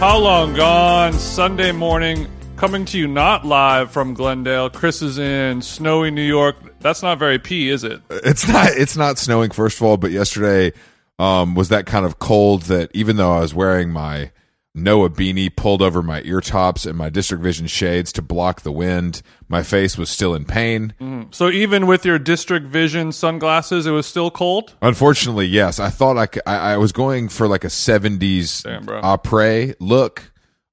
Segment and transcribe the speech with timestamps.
[0.00, 2.26] How Long Gone, Sunday morning,
[2.56, 4.70] coming to you not live from Glendale.
[4.70, 6.56] Chris is in snowy New York.
[6.80, 8.00] That's not very P, is it?
[8.08, 8.68] It's not.
[8.70, 9.50] It's not snowing.
[9.50, 10.72] First of all, but yesterday
[11.18, 14.32] um, was that kind of cold that even though I was wearing my
[14.74, 18.70] Noah beanie pulled over my ear tops and my District Vision shades to block the
[18.70, 20.94] wind, my face was still in pain.
[21.32, 24.76] So even with your District Vision sunglasses, it was still cold?
[24.80, 25.80] Unfortunately, yes.
[25.80, 30.30] I thought I, c- I- I was going for like a 70s Damn, après look.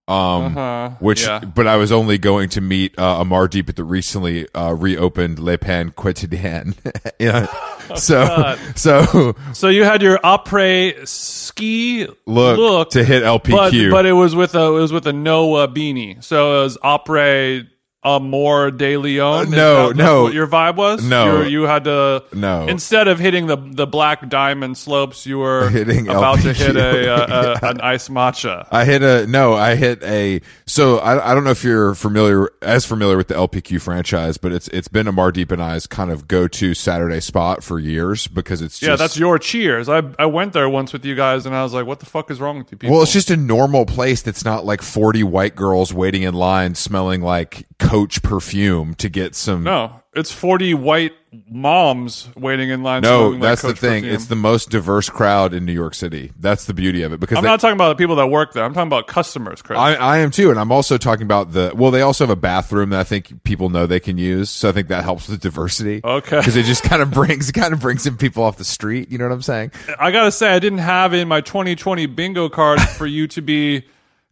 [0.10, 0.90] Um, Uh-huh.
[1.02, 1.40] which, Yeah.
[1.40, 5.38] but I was only going to meet uh, Amar Deep at the recently uh, reopened
[5.40, 6.76] Le Pain Quotidien.
[7.20, 7.48] yeah.
[7.96, 8.60] So, Oh, God.
[8.76, 13.92] so So you had your après ski look, look to hit but, LPQ.
[13.92, 16.24] but it was with a it was with a Noah beanie.
[16.24, 17.68] So it was après
[18.16, 19.48] Amor de Leon.
[19.48, 20.24] Uh, no, that- no.
[20.24, 21.04] what your vibe was.
[21.04, 21.42] No.
[21.42, 22.68] you you had to No.
[22.68, 27.14] Instead of hitting the the black diamond slopes, you were Hitting about to hit a,
[27.62, 28.68] a, a an ice matcha.
[28.72, 29.54] I hit a no.
[29.54, 30.42] I hit a.
[30.66, 34.52] So I, I don't know if you're familiar as familiar with the LPQ franchise, but
[34.52, 38.28] it's it's been Amar Deep and I's kind of go to Saturday spot for years
[38.28, 39.90] because it's just, Yeah, that's your cheers.
[39.90, 42.32] I I went there once with you guys, and I was like, "What the fuck
[42.32, 45.24] is wrong with you people?" Well, it's just a normal place that's not like 40
[45.24, 47.66] white girls waiting in line smelling like
[47.98, 49.64] Coach perfume to get some.
[49.64, 51.14] no, it's forty white
[51.50, 53.02] moms waiting in line.
[53.02, 54.04] No, like that's the thing.
[54.04, 54.14] perfume.
[54.16, 56.32] It's the most diverse crowd in New York City.
[56.40, 58.54] That's the beauty of it because I'm they- not talking about the people that work
[58.54, 58.64] there.
[58.64, 59.80] I'm talking about customers, Chris.
[59.80, 61.72] I, I am too, and I'm also talking about the.
[61.76, 64.70] Well, they also have a bathroom that I think people know they can use, so
[64.70, 66.02] I think that helps with diversity.
[66.04, 66.38] Okay.
[66.38, 69.12] because it just kind of brings kind of brings in people off the street.
[69.12, 69.72] You know what I'm saying?
[70.00, 73.86] I gotta say, I didn't have in my 2020 bingo card for you to be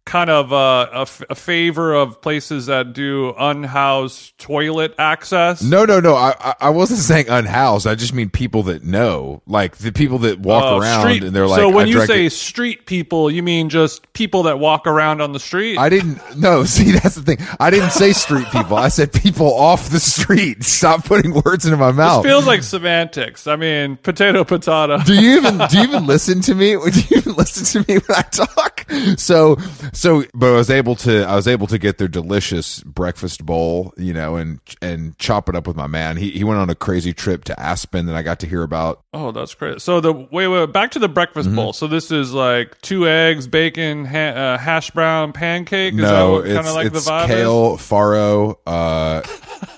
[0.05, 5.63] kind of uh, a, f- a favor of places that do unhoused toilet access.
[5.63, 6.13] No, no, no.
[6.15, 7.87] I I- wasn't saying unhoused.
[7.87, 11.35] I just mean people that know, like the people that walk Uh, around street- and
[11.35, 11.59] they're like.
[11.59, 15.31] so when you say it- street people, you mean just people that walk around on
[15.33, 15.77] the street?
[15.79, 16.19] I didn't.
[16.37, 17.37] No, see, that's the thing.
[17.59, 18.77] I didn't say street people.
[18.77, 20.63] I said people off the street.
[20.75, 22.23] Stop putting words into my mouth.
[22.25, 23.47] It feels like semantics.
[23.47, 24.99] I mean, potato, potato.
[24.99, 26.73] do you even do you even listen to me?
[26.75, 28.85] Do you even listen to me when I talk?
[29.17, 29.55] So
[29.95, 33.93] so, but I was able to I was able to get their delicious breakfast bowl,
[33.97, 36.17] you know, and and chop it up with my man.
[36.17, 39.01] He he went on a crazy trip to Aspen that I got to hear about.
[39.13, 39.81] Oh, that's great.
[39.81, 41.55] So the wait, wait, back to the breakfast Mm-hmm.
[41.55, 41.73] bowl.
[41.73, 45.93] So this is like two eggs, bacon, ha- uh, hash brown, pancake.
[45.93, 47.35] Is that no, what kind it's of like it's the vibe is?
[47.35, 49.21] kale, farro, uh,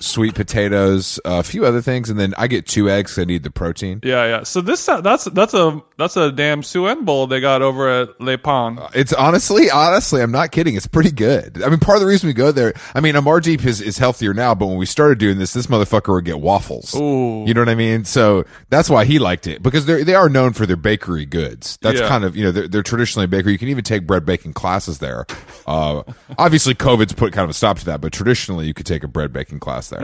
[0.00, 3.18] sweet potatoes, a few other things, and then I get two eggs.
[3.18, 4.00] I need the protein.
[4.02, 4.42] Yeah, yeah.
[4.44, 8.38] So this that's that's a that's a damn suen bowl they got over at Le
[8.38, 8.78] Pan.
[8.94, 10.76] It's honestly, honestly, I'm not kidding.
[10.76, 11.62] It's pretty good.
[11.62, 13.98] I mean, part of the reason we go there, I mean, Amar Deep is, is
[13.98, 16.94] healthier now, but when we started doing this, this motherfucker would get waffles.
[16.94, 17.44] Ooh.
[17.46, 18.04] You know what I mean?
[18.04, 21.78] So that's why he liked it because they they are known for their bakery goods.
[21.82, 22.08] That's Yeah.
[22.08, 23.52] kind of, you know, they're, they're traditionally a bakery.
[23.52, 25.26] You can even take bread baking classes there.
[25.66, 26.02] Uh,
[26.38, 29.08] obviously COVID's put kind of a stop to that, but traditionally you could take a
[29.08, 30.00] bread baking class there.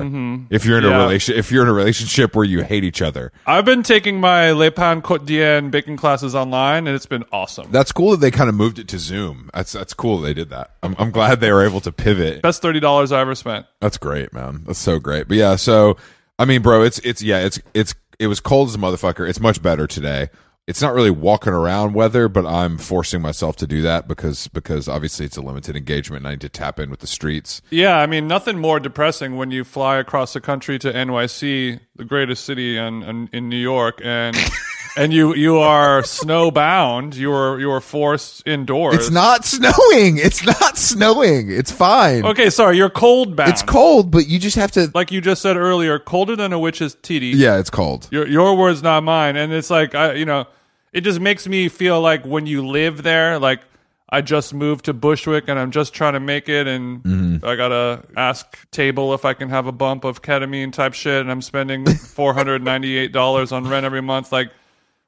[0.51, 0.93] If you're in Mm-hmm.
[0.93, 1.01] Yeah.
[1.01, 3.33] a relation, if you're in a relationship where you hate each other.
[3.47, 7.71] I've been taking my Le Pan d'Ienne baking classes online, and it's been awesome.
[7.73, 9.51] That's cool that they kind of moved it to Zoom.
[9.55, 10.73] That's, that's cool they did that.
[10.83, 12.43] I'm, I'm glad they were able to pivot.
[12.43, 13.67] Best thirty dollars I ever spent.
[13.81, 14.63] That's great, man.
[14.67, 15.29] That's so great.
[15.29, 15.97] But yeah, so
[16.39, 19.29] I mean, bro, it's it's yeah, it's it's it was cold as a motherfucker.
[19.29, 20.29] It's much better today.
[20.67, 24.89] It's not really walking around weather, but I'm forcing myself to do that because because
[24.89, 27.61] obviously it's a limited engagement and I need to tap in with the streets.
[27.71, 32.05] Yeah, I mean nothing more depressing when you fly across the country to NYC, the
[32.05, 34.35] greatest city in in, in New York, and
[34.97, 37.15] and you you are snowbound.
[37.17, 38.95] You are you are forced indoors.
[38.95, 40.19] It's not snowing.
[40.19, 41.51] It's not snowing.
[41.51, 42.25] It's fine.
[42.25, 43.51] Okay, sorry, you're cold bound.
[43.51, 46.59] It's cold, but you just have to Like you just said earlier, colder than a
[46.59, 47.29] witch's titty.
[47.29, 48.09] Yeah, it's cold.
[48.11, 49.37] Your your words, not mine.
[49.37, 50.47] And it's like I, you know,
[50.93, 53.61] it just makes me feel like when you live there, like
[54.09, 57.45] I just moved to Bushwick and I'm just trying to make it, and Mm-hmm.
[57.45, 61.31] I gotta ask table if I can have a bump of ketamine type shit, and
[61.31, 64.31] I'm spending four hundred ninety eight dollars on rent every month.
[64.31, 64.51] Like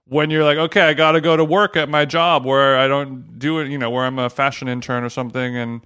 [0.08, 3.38] when you're like, okay, I gotta go to work at my job where I don't
[3.38, 5.80] do it, you know, where I'm a fashion intern or something, and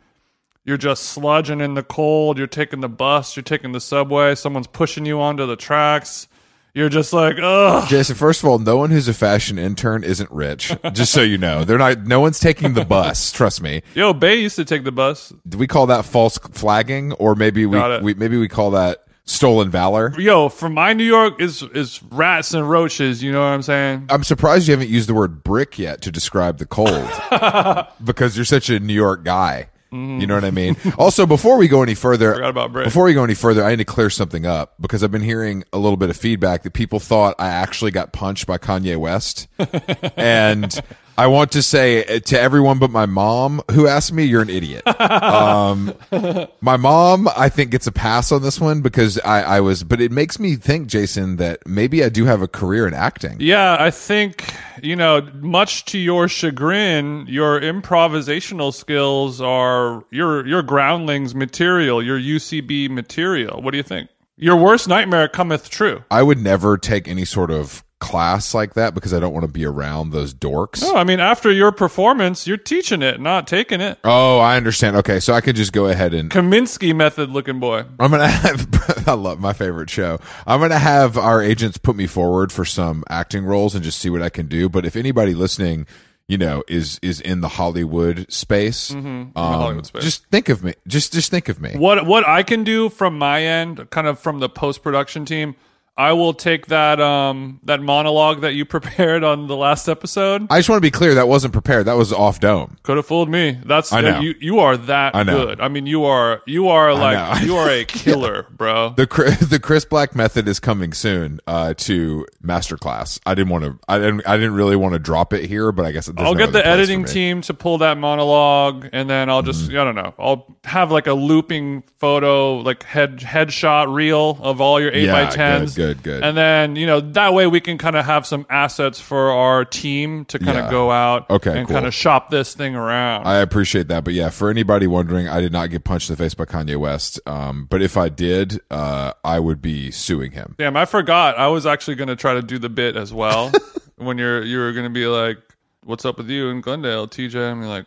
[0.65, 2.37] you're just sludging in the cold.
[2.39, 3.35] You're taking the bus.
[3.35, 4.35] You're taking the subway.
[4.35, 6.29] Someone's pushing you onto the tracks.
[6.75, 7.89] You're just like, ugh.
[7.89, 10.73] Jason, first of all, no one who's a fashion intern isn't rich.
[10.93, 12.07] Just so you know, they're not.
[12.07, 13.33] No one's taking the bus.
[13.33, 13.83] Trust me.
[13.95, 15.33] Yo, Bay used to take the bus.
[15.49, 19.71] Do we call that false flagging, or maybe we, we maybe we call that stolen
[19.71, 20.13] valor?
[20.19, 23.23] Yo, from my New York is is rats and roaches.
[23.23, 24.07] You know what I'm saying?
[24.11, 27.11] I'm surprised you haven't used the word brick yet to describe the cold,
[28.05, 29.70] because you're such a New York guy.
[29.93, 30.77] You know what I mean?
[30.99, 32.85] also, before we go any further, Forgot about Brit.
[32.85, 35.65] before we go any further, I need to clear something up because I've been hearing
[35.73, 39.49] a little bit of feedback that people thought I actually got punched by Kanye West,
[40.17, 40.81] and
[41.19, 44.87] I want to say to everyone but my mom who asked me, "You're an idiot."
[45.01, 45.93] um,
[46.61, 50.01] my mom, I think, gets a pass on this one because I, I was, but
[50.01, 53.37] it makes me think, Jason, that maybe I do have a career in acting.
[53.41, 60.63] Yeah, I think, you know, much to your chagrin, your improvisational skills are your your
[60.63, 63.63] groundlings material, your UCB material.
[63.63, 64.11] What do you think?
[64.37, 66.03] Your worst nightmare cometh true.
[66.11, 69.53] I would never take any sort of class like that because I don't want to
[69.53, 70.81] be around those dorks.
[70.83, 73.99] No, I mean after your performance, you're teaching it, not taking it.
[74.05, 74.97] Oh, I understand.
[74.97, 77.85] Okay, so I could just go ahead and Kaminsky method looking boy.
[77.99, 78.69] I'm gonna have
[79.07, 80.19] I love my favorite show.
[80.47, 84.11] I'm gonna have our agents put me forward for some acting roles and just see
[84.11, 84.69] what I can do.
[84.69, 85.87] But if anybody listening,
[86.27, 90.05] you know, is is in the Hollywood space, um, Hollywood space.
[90.05, 90.75] just think of me.
[90.87, 91.75] Just just think of me.
[91.77, 95.55] What what I can do from my end, kind of from the post production team,
[96.01, 100.47] I will take that um that monologue that you prepared on the last episode.
[100.49, 101.85] I just want to be clear that wasn't prepared.
[101.87, 102.79] That was off dome.
[102.85, 103.59] Could have fooled me.
[103.67, 104.21] That's I know.
[104.21, 104.35] you.
[104.41, 105.45] You are that I know.
[105.45, 105.61] good.
[105.61, 108.95] I mean, you are you are like you are a killer, bro.
[108.97, 113.21] The Chris, the Chris Black method is coming soon uh, to Masterclass.
[113.27, 113.79] I didn't want to.
[113.87, 114.27] I didn't.
[114.27, 116.67] I didn't really want to drop it here, but I guess I'll no get the
[116.67, 119.79] editing team to pull that monologue, and then I'll just Mm-hmm.
[119.79, 120.15] I don't know.
[120.19, 125.25] I'll have like a looping photo, like head headshot reel of all your eight Yeah,
[125.25, 125.77] by tens.
[125.97, 126.23] Good, good.
[126.25, 129.65] And then you know that way we can kind of have some assets for our
[129.65, 130.71] team to kind of Yeah.
[130.71, 131.75] go out, Okay, and cool.
[131.75, 133.27] kind of shop this thing around.
[133.27, 136.23] I appreciate that, but yeah, for anybody wondering, I did not get punched in the
[136.23, 137.21] face by Kanye West.
[137.27, 140.55] Um, but if I did, uh, I would be suing him.
[140.59, 141.39] Damn, I forgot.
[141.39, 143.51] I was actually going to try to do the bit as well.
[143.97, 145.39] when you're you were going to be like,
[145.85, 147.87] "What's up with you in Glendale, TJ?" You're like,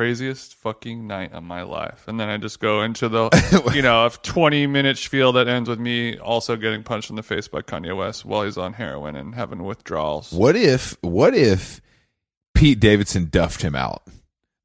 [0.00, 3.28] "Craziest fucking night of my life." And then I just go into the
[3.74, 7.22] you know a 20 minute spiel that ends with me also getting punched in the
[7.22, 10.32] face by Kanye West while he's on heroin and having withdrawals.
[10.32, 10.96] What if?
[11.02, 11.82] What if
[12.54, 14.02] Pete Davidson duffed him out?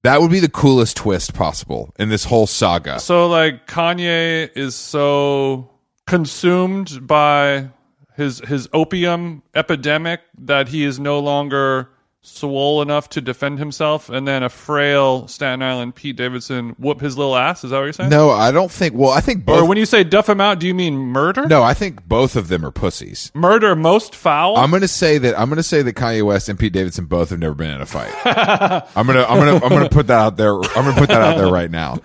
[0.04, 3.00] That would be the coolest twist possible in this whole saga.
[3.02, 5.70] So like Kanye is so
[6.08, 7.72] consumed by
[8.16, 11.90] his his opium epidemic that he is no longer
[12.26, 17.18] swole enough to defend himself, and then a frail Staten Island Pete Davidson whoop his
[17.18, 17.64] little ass.
[17.64, 18.10] Is that what you're saying?
[18.10, 18.96] No, I don't think.
[18.96, 19.62] Well, I think both.
[19.62, 21.46] Or when you say duff him out, do you mean murder?
[21.48, 23.32] no, I think both of them are pussies.
[23.34, 24.58] Murder most foul.
[24.58, 27.40] I'm gonna say that I'm gonna say that Kanye West and Pete Davidson both have
[27.40, 28.14] never been in a fight.
[28.96, 30.56] I'm gonna I'm gonna I'm gonna put that out there.
[30.56, 32.00] I'm gonna put that out there right now.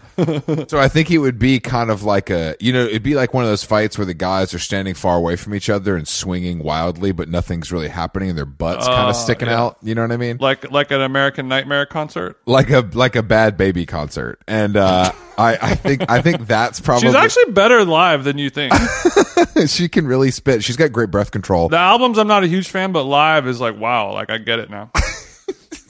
[0.68, 3.32] So I think it would be kind of like a you know it'd be like
[3.32, 6.06] one of those fights where the guys are standing far away from each other and
[6.06, 9.78] swinging wildly, but nothing's really happening and their butts kind of uh, sticking out.
[9.82, 10.38] You know what I mean?
[10.40, 12.38] like like an American Nightmare concert.
[12.46, 14.40] Like a like a Bhad Bhabie concert.
[14.46, 18.50] And uh, I I think I think that's probably She's actually better live than you
[18.50, 18.72] think.
[19.66, 20.64] she can really spit.
[20.64, 21.68] She's got great breath control.
[21.68, 24.58] the albums I'm not a huge fan, but live is like wow, like I get
[24.58, 24.90] it now.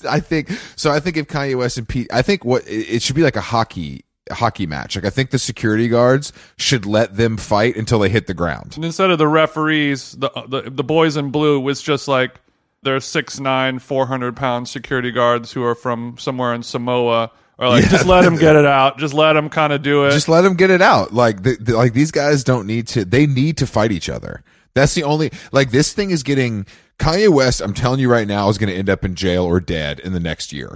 [0.08, 0.90] I think so.
[0.90, 3.40] I think if Kanye West and Pete, I think what it should be like a
[3.40, 4.96] hockey hockey match.
[4.96, 8.72] Like I think the security guards should let them fight until they hit the ground.
[8.76, 12.40] And instead of the referees, the, the the boys in blue was just like
[12.82, 17.30] they're six nine, four hundred pound security guards who are from somewhere in Samoa.
[17.58, 18.98] Or like, just let them get it out.
[18.98, 20.12] Just let them kind of do it.
[20.12, 21.12] Just let them get it out.
[21.12, 23.04] Like the, the- like these guys don't need to.
[23.04, 24.42] They need to fight each other.
[24.74, 26.66] That's the only like this thing is getting
[26.98, 27.60] Kanye West.
[27.60, 30.12] I'm telling you right now is going to end up in jail or dead in
[30.12, 30.70] the next year.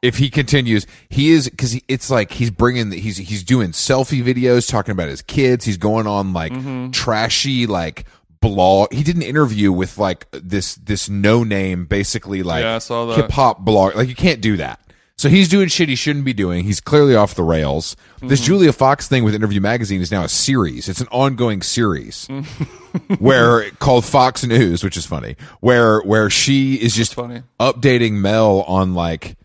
[0.00, 4.22] If he continues, he is because it's like he's bringing the, he's he's doing selfie
[4.22, 5.64] videos talking about his kids.
[5.64, 6.90] He's going on like mm-hmm.
[6.90, 8.04] trashy like
[8.42, 8.92] blog.
[8.92, 13.06] He did an interview with like this this no name basically like Yeah, I saw
[13.06, 13.16] that.
[13.16, 13.94] hip hop blog.
[13.96, 14.78] Like you can't do that.
[15.16, 16.64] So he's doing shit he shouldn't be doing.
[16.64, 17.96] He's clearly off the rails.
[18.20, 18.46] This Mm-hmm.
[18.46, 20.88] Julia Fox thing with Interview Magazine is now a series.
[20.88, 22.26] It's an ongoing series
[23.18, 27.42] where called Fox News, which is funny, where where she is just funny.
[27.60, 29.36] updating Mel on like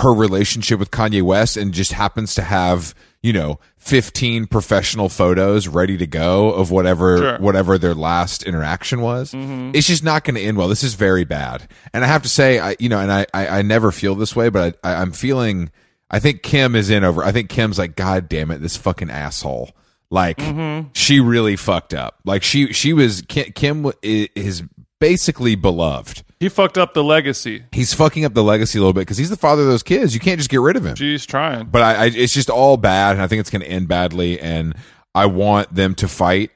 [0.00, 5.68] her relationship with Kanye West and just happens to have, you know, 15 professional photos
[5.68, 7.38] ready to go of whatever Sure.
[7.38, 9.32] whatever their last interaction was.
[9.32, 9.72] Mm-hmm.
[9.74, 10.68] It's just not going to end well.
[10.68, 11.68] This is very bad.
[11.92, 14.34] And I have to say I you know, and I I, I never feel this
[14.34, 15.70] way, but I, I I'm feeling
[16.10, 17.22] I think Kim is in over.
[17.22, 19.70] I think Kim's like god damn it, this fucking asshole.
[20.10, 20.88] Like Mm-hmm.
[20.94, 22.18] she really fucked up.
[22.24, 24.62] Like she she was Kim, Kim is
[24.98, 27.64] basically beloved he fucked up the legacy.
[27.70, 30.14] he's fucking up the legacy a little bit because he's the father of those kids.
[30.14, 30.96] You can't just get rid of him.
[30.96, 31.66] She's trying.
[31.66, 34.40] But I, I it's just all bad, and I think it's going to end badly.
[34.40, 34.74] And
[35.14, 36.50] I want them to fight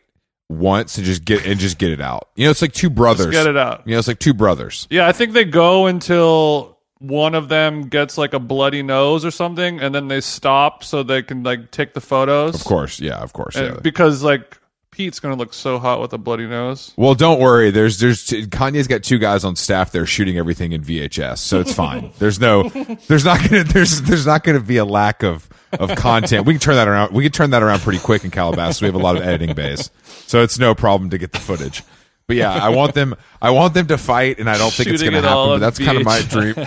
[0.49, 2.31] once and just get and just get it out.
[2.35, 3.31] You know, it's like two brothers.
[3.31, 3.83] get it out.
[3.87, 4.88] You know, it's like two brothers.
[4.91, 9.31] Yeah, I think they go until one of them gets like a bloody nose or
[9.31, 12.55] something, and then they stop so they can like take the photos.
[12.55, 13.57] Of course, yeah, of course.
[13.57, 13.76] Yeah.
[13.83, 14.59] because like
[14.94, 16.92] Pete's gonna look so hot with a bloody nose.
[16.96, 17.70] Well, don't worry.
[17.72, 21.74] There's there's Kanye's got two guys on staff there shooting everything in VHS, so it's
[21.74, 22.12] fine.
[22.18, 22.68] There's no
[23.08, 26.46] there's not gonna there's there's not gonna be a lack of of content.
[26.46, 27.12] We can turn that around.
[27.12, 28.80] We can turn that around pretty quick in Calabasas.
[28.80, 31.82] We have a lot of editing bays, so it's no problem to get the footage.
[32.26, 33.16] But yeah, I want them.
[33.42, 35.48] I want them to fight, and I don't think it's going to it happen.
[35.48, 36.54] But that's kind of my dream.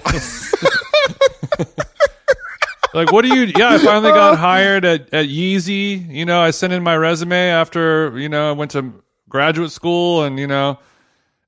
[2.97, 3.53] Like, what do you?
[3.55, 6.09] Yeah, I finally got hired at at Yeezy.
[6.09, 8.91] You know, I sent in my resume after you know I went to
[9.29, 10.79] graduate school and you know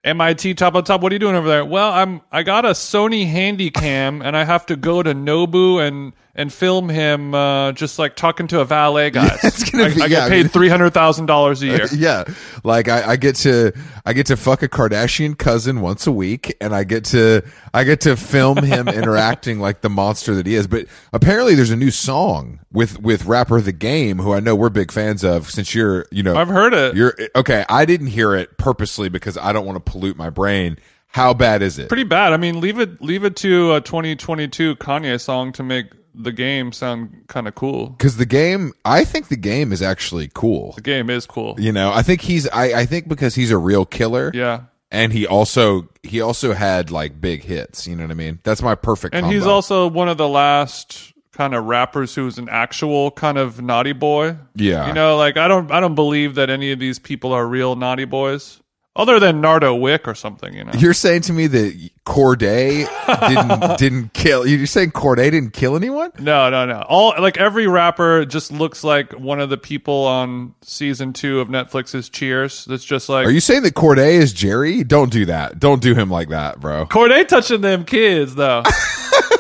[0.04, 1.02] MIT top on top.
[1.02, 1.66] What are you doing over there?
[1.66, 6.14] Well, I'm I got a Sony Handycam and I have to go to Nobu and
[6.36, 9.38] and film him uh, just like talking to a valet guy.
[9.44, 11.88] it's gonna I, be- I yeah, get paid three hundred thousand dollars a year.
[11.96, 12.24] yeah,
[12.64, 13.74] like I, I get to
[14.06, 17.44] I get to fuck a Kardashian cousin once a week, and I get to
[17.74, 20.68] I get to film him interacting like the monster that he is.
[20.68, 24.70] But apparently, there's a new song with with rapper The Game, who I know we're
[24.70, 25.50] big fans of.
[25.50, 26.96] Since you're you know I've heard it.
[26.96, 27.66] you're okay.
[27.70, 30.78] I didn't hear it purposely because I don't want to pollute my brain.
[31.12, 31.88] How bad is it?
[31.88, 32.34] Pretty bad.
[32.34, 36.72] I mean, leave it leave it to a 2022 Kanye song to make the game
[36.72, 37.88] sound kind of cool.
[37.90, 40.74] Because the game, I think the game is actually cool.
[40.74, 41.56] The game is cool.
[41.60, 44.32] You know, I think he's I, I think because he's a real killer.
[44.34, 44.62] Yeah.
[44.92, 47.88] and he also he also had like big hits.
[47.88, 48.40] You know what I mean?
[48.44, 49.16] That's my perfect.
[49.16, 53.62] And he's also one of the last kind of rappers who's an actual kind of
[53.62, 54.36] naughty boy.
[54.56, 54.88] Yeah.
[54.88, 57.76] You know, like I don't I don't believe that any of these people are real
[57.76, 58.60] naughty boys.
[59.00, 60.74] Other than Nardo Wick or something, you know.
[60.78, 62.86] You're saying to me that Cordae
[63.30, 64.46] didn't didn't kill?
[64.46, 66.12] You're saying Cordae didn't kill anyone?
[66.20, 66.84] No, no, no.
[66.90, 71.48] All like every rapper just looks like one of the people on season 2 of
[71.48, 72.66] Netflix's Cheers.
[72.66, 74.84] That's just like Are you saying that Cordae is Jerry?
[74.84, 75.60] Don't do that.
[75.60, 76.86] Don't do him like that, bro.
[76.86, 78.64] Cordae touching them kids though.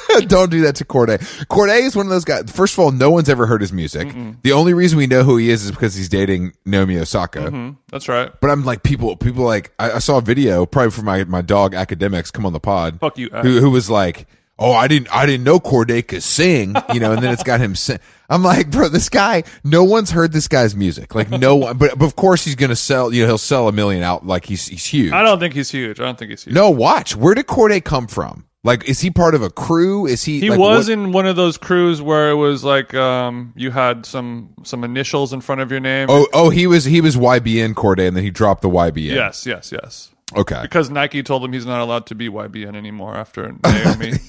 [0.28, 1.18] Don't do that to Cordae.
[1.48, 2.52] Cordae is one of those guys.
[2.52, 4.14] First of all, no one's ever heard his music.
[4.44, 7.50] The only reason we know who he is is because he's dating Naomi Osaka.
[7.50, 8.32] Hmm, That's right.
[8.42, 9.16] But I'm like people.
[9.16, 12.54] People like I, I saw a video probably for my my dog academics come on
[12.54, 13.00] the pod.
[13.00, 13.30] Fuck you.
[13.30, 17.12] Who, who was like, oh, I didn't I didn't know Cordae could sing, you know,
[17.14, 18.00] and then it's got him sing.
[18.32, 19.44] I'm like, bro, this guy.
[19.64, 21.16] No one's heard this guy's music.
[21.16, 21.78] Like no one.
[21.78, 23.14] But, but of course he's gonna sell.
[23.14, 24.26] You know, he'll sell a million out.
[24.26, 25.12] Like he's he's huge.
[25.14, 26.00] I don't think he's huge.
[26.00, 26.54] I don't think he's huge.
[26.56, 27.16] No, watch.
[27.16, 28.46] Where did Cordae come from?
[28.64, 30.06] Like, is he part of a crew?
[30.06, 30.42] Is he?
[30.42, 33.72] He like, was what- in one of those crews where it was like um, you
[33.72, 36.08] had some some initials in front of your name.
[36.10, 39.14] Oh, oh, he was he was YBN Cordae, and then he dropped the YBN.
[39.16, 40.10] Yes, yes, yes.
[40.36, 40.62] Okay.
[40.62, 44.14] Because Nike told him he's not allowed to be YBN anymore after Naomi.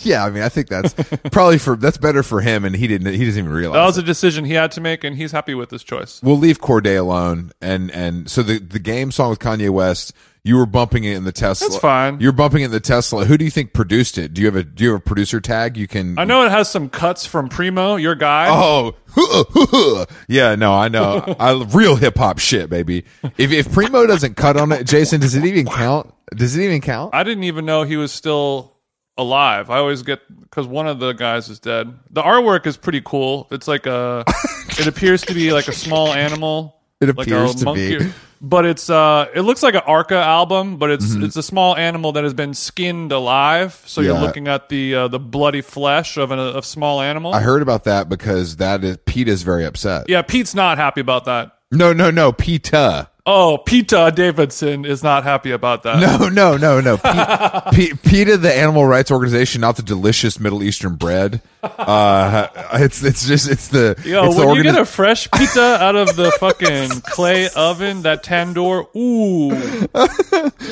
[0.00, 0.94] Yeah, I mean, I think that's
[1.32, 3.74] probably for that's better for him, and he didn't he doesn't even realize.
[3.74, 3.86] that it.
[3.86, 6.20] was a decision he had to make, and he's happy with his choice.
[6.22, 10.12] we'll leave Cordae alone, and and so the the game song with Kanye West,
[10.46, 11.68] you were bumping it in the Tesla.
[11.68, 12.20] That's fine.
[12.20, 13.24] You're bumping it in the Tesla.
[13.24, 14.32] Who do you think produced it?
[14.32, 15.76] Do you have a do you have a producer tag?
[15.76, 16.16] You can.
[16.18, 18.46] I know it has some cuts from Primo, your guy.
[18.48, 21.34] Oh, yeah, no, I know.
[21.40, 23.04] I real hip hop shit, baby.
[23.38, 26.14] If if Primo doesn't cut on it, Jason, does it even count?
[26.36, 27.12] Does it even count?
[27.12, 28.76] I didn't even know he was still
[29.18, 29.68] alive.
[29.68, 31.92] I always get because one of the guys is dead.
[32.10, 33.48] The artwork is pretty cool.
[33.50, 34.22] It's like a.
[34.78, 36.76] it appears to be like a small animal.
[37.00, 37.98] It like appears a to monkey.
[37.98, 38.12] be.
[38.40, 41.24] But it's uh, it looks like an Arca album, but it's Mm-hmm.
[41.24, 43.82] it's a small animal that has been skinned alive.
[43.86, 47.32] So you're looking at the uh, the bloody flesh of an, a small animal.
[47.34, 50.08] I heard about that because that is Pete is very upset.
[50.08, 51.52] yeah, Pete's not happy about that.
[51.72, 53.08] No, no, no, Peta.
[53.28, 55.98] Oh, Peta Davidson is not happy about that.
[55.98, 56.96] No, no, no, no.
[56.96, 61.42] P- P- PETA, the animal rights organization, not the delicious Middle Eastern bread.
[61.60, 65.60] Uh, it's it's just it's the Yo, it's the when you get a fresh pita
[65.80, 69.50] out of the fucking clay oven, that tandoor, ooh,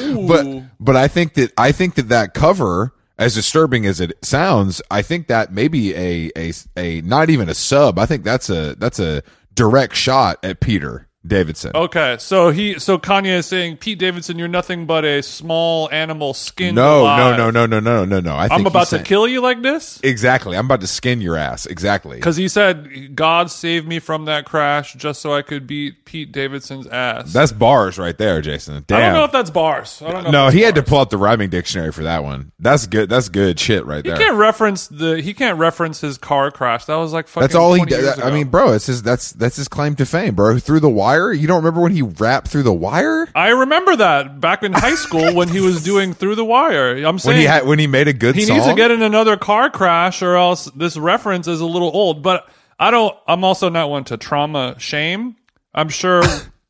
[0.05, 0.29] ooh.
[0.29, 4.81] but but I think that I think that that cover, as disturbing as it sounds,
[4.93, 7.99] I think that maybe a a a not even a sub.
[7.99, 11.73] I think that's a that's a direct shot at Peter Davidson.
[11.75, 16.35] okay, so he, so Kanye is saying, Pete Davidson, you're nothing but a small animal
[16.35, 17.39] skinned no, alive.
[17.39, 18.37] no, no, no, no, no, no, no.
[18.37, 20.57] I think I'm about to kill you like this Exactly.
[20.57, 21.67] I'm about to skin your ass.
[21.67, 22.17] Exactly.
[22.17, 26.31] because he said, "God saved me from that crash just so I could beat Pete
[26.33, 28.85] Davidson's ass." That's bars right there, Jason.
[28.87, 28.99] Damn.
[28.99, 30.03] I don't know if that's bars.
[30.03, 30.31] I don't know.
[30.31, 32.53] no, he had to pull out the rhyming dictionary for that one.
[32.59, 33.09] That's good.
[33.09, 34.17] That's good shit right there.
[34.17, 35.21] He can't reference the.
[35.21, 36.85] He can't reference his car crash.
[36.85, 37.43] That was like fucking.
[37.43, 38.01] That's all he 20 did.
[38.03, 39.03] years I mean, bro, it's his.
[39.03, 40.59] That's that's his claim to fame, bro.
[40.59, 41.14] Through the wire.
[41.15, 43.29] You don't remember when he rapped through the wire?
[43.35, 46.97] I remember that back in high school when he was doing Through the Wire.
[47.05, 48.57] I'm saying When he had when he made a good he song.
[48.59, 52.23] needs to get in another car crash, or else this reference is a little old.
[52.23, 53.15] But I don't.
[53.29, 55.37] I'm also not one to trauma shame.
[55.75, 56.23] I'm sure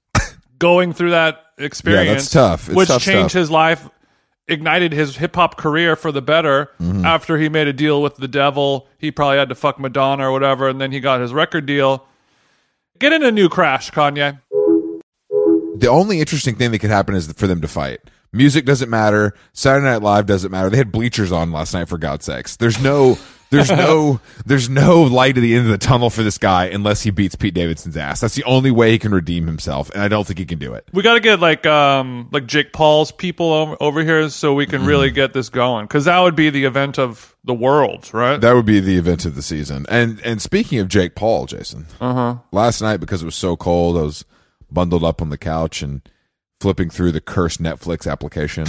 [0.58, 2.68] going through that experience, tough.
[2.68, 3.40] It's which tough changed stuff.
[3.40, 3.88] his life
[4.46, 7.04] ignited his hip hop career for the better Mm-hmm.
[7.04, 8.86] after he made a deal with the devil.
[8.98, 12.06] He probably had to fuck Madonna or whatever, and then he got his record deal.
[12.98, 14.40] Get in a new crash, Kanye.
[15.76, 18.00] the only interesting thing that could happen is for them to fight.
[18.32, 19.34] Music doesn't matter.
[19.52, 20.70] Saturday Night Live doesn't matter.
[20.70, 22.56] They had bleachers on last night for God's sakes.
[22.56, 23.18] There's no,
[23.54, 27.02] there's no, there's no light at the end of the tunnel for this guy unless
[27.02, 28.20] he beats Pete Davidson's ass.
[28.20, 30.74] That's the only way he can redeem himself, and I don't think he can do
[30.74, 30.88] it.
[30.92, 34.84] We got to get like um like Jake Paul's people over here so we can
[34.84, 35.14] really Mm-hmm.
[35.14, 38.40] get this going because that would be the event of the world, right?
[38.40, 39.84] That would be the event of the season.
[39.88, 42.36] And and speaking of Jake Paul, Jason, uh-huh.
[42.52, 44.24] last night because it was so cold, I was
[44.70, 46.00] bundled up on the couch and
[46.60, 48.66] flipping through the cursed Netflix application,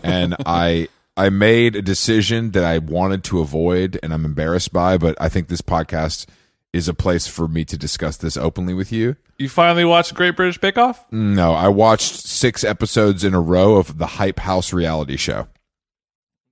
[0.02, 4.96] and I I made a decision that I wanted to avoid, and I'm embarrassed by,
[4.96, 6.26] but I think this podcast
[6.72, 9.16] is a place for me to discuss this openly with you.
[9.38, 11.04] you finally watched Great British Bake Off?
[11.12, 15.48] No, I watched six episodes in a row of the Hype House reality show.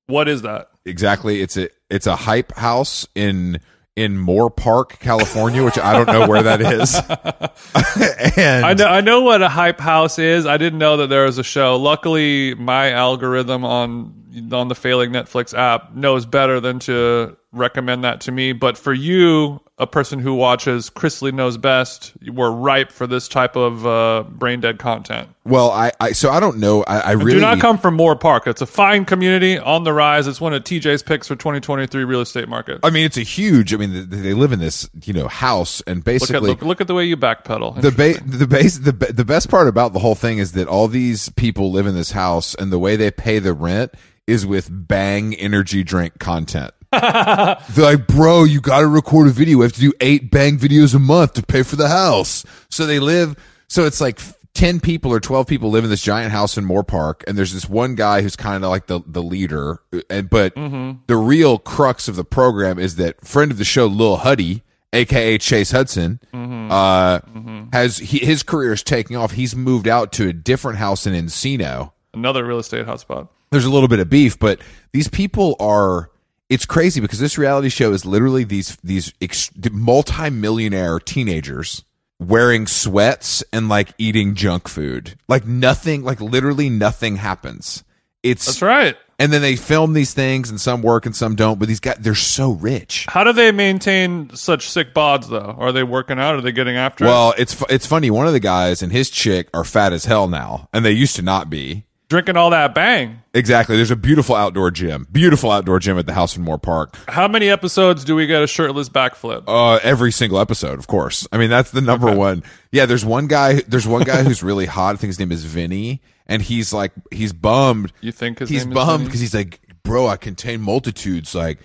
[0.06, 0.70] What is that?
[0.84, 1.42] Exactly.
[1.42, 3.60] It's a it's a hype house in
[3.98, 6.94] in Moorpark, California, which I don't know where that is.
[8.36, 10.46] and I know I know what a hype house is.
[10.46, 11.76] I didn't know that there was a show.
[11.76, 18.20] Luckily, my algorithm on on the failing Netflix app knows better than to recommend that
[18.22, 18.52] to me.
[18.52, 23.54] But for you, a person who watches Chrisley knows best, we're ripe for this type
[23.56, 25.28] of uh, brain dead content.
[25.44, 26.82] well, I, I so I don't know.
[26.82, 28.46] I, I really Do not come from Moorpark.
[28.48, 30.26] It's a fine community on the rise.
[30.26, 32.80] It's one of TJ's picks for 2023 real estate market.
[32.82, 33.72] I mean, it's a huge.
[33.72, 36.80] I mean, they, live in this you know house, and Look at basically look, look
[36.80, 37.80] at the way you backpedal.
[37.80, 40.88] the ba- the base the the best part about the whole thing is that all
[40.88, 43.94] these people live in this house, and the way they pay the rent
[44.26, 46.72] is with Bang energy drink content.
[47.72, 49.58] They're like, bro, you got to record a video.
[49.58, 52.44] We have to do eight Bang videos a month to pay for the house.
[52.70, 53.36] So they live.
[53.68, 54.20] So it's like.
[54.54, 57.68] 10 people or 12 people live in this giant house in Moorpark and there's this
[57.68, 60.98] one guy who's kind of like the the leader uh, and but mm-hmm.
[61.06, 65.38] the real crux of the program is that friend of the show Lil Huddy aka
[65.38, 66.72] Chase Hudson mm-hmm.
[66.72, 67.64] uh mm-hmm.
[67.72, 71.12] has he, his career is taking off he's moved out to a different house in
[71.12, 73.28] Encino Another real estate hotspot.
[73.50, 74.60] there's a little bit of beef, but
[74.92, 76.10] these people are.
[76.48, 81.84] It's crazy because this reality show is literally these these ex, multi-millionaire teenagers
[82.18, 85.16] wearing sweats and like eating junk food.
[85.28, 87.84] Like nothing, like literally nothing happens.
[88.22, 88.96] It's That's right.
[89.20, 91.58] and then they film these things and some work and some don't.
[91.58, 93.06] But these guys, they're so rich.
[93.08, 95.54] How do they maintain such sick bods though?
[95.58, 96.34] Are they working out?
[96.34, 97.08] Are they getting after it?
[97.08, 98.10] Well, it's it's funny.
[98.10, 101.16] One of the guys and his chick are fat as hell now, and they used
[101.16, 101.84] to not be.
[102.08, 103.22] Drinking all that bang.
[103.34, 103.76] Exactly.
[103.76, 106.94] There's a beautiful outdoor gym, beautiful outdoor gym at the house in Moorpark.
[107.06, 109.44] How many episodes do we get a shirtless backflip?
[109.46, 111.28] Uh, every single episode, of course.
[111.32, 112.44] I mean, that's the number one.
[112.72, 113.60] Yeah, there's one guy.
[113.60, 114.94] There's one guy who's really hot.
[114.94, 117.92] I think his name is Vinny, and he's like, he's bummed.
[118.00, 121.34] You think his he's bummed because he's like, bro, I contain multitudes.
[121.34, 121.58] Like,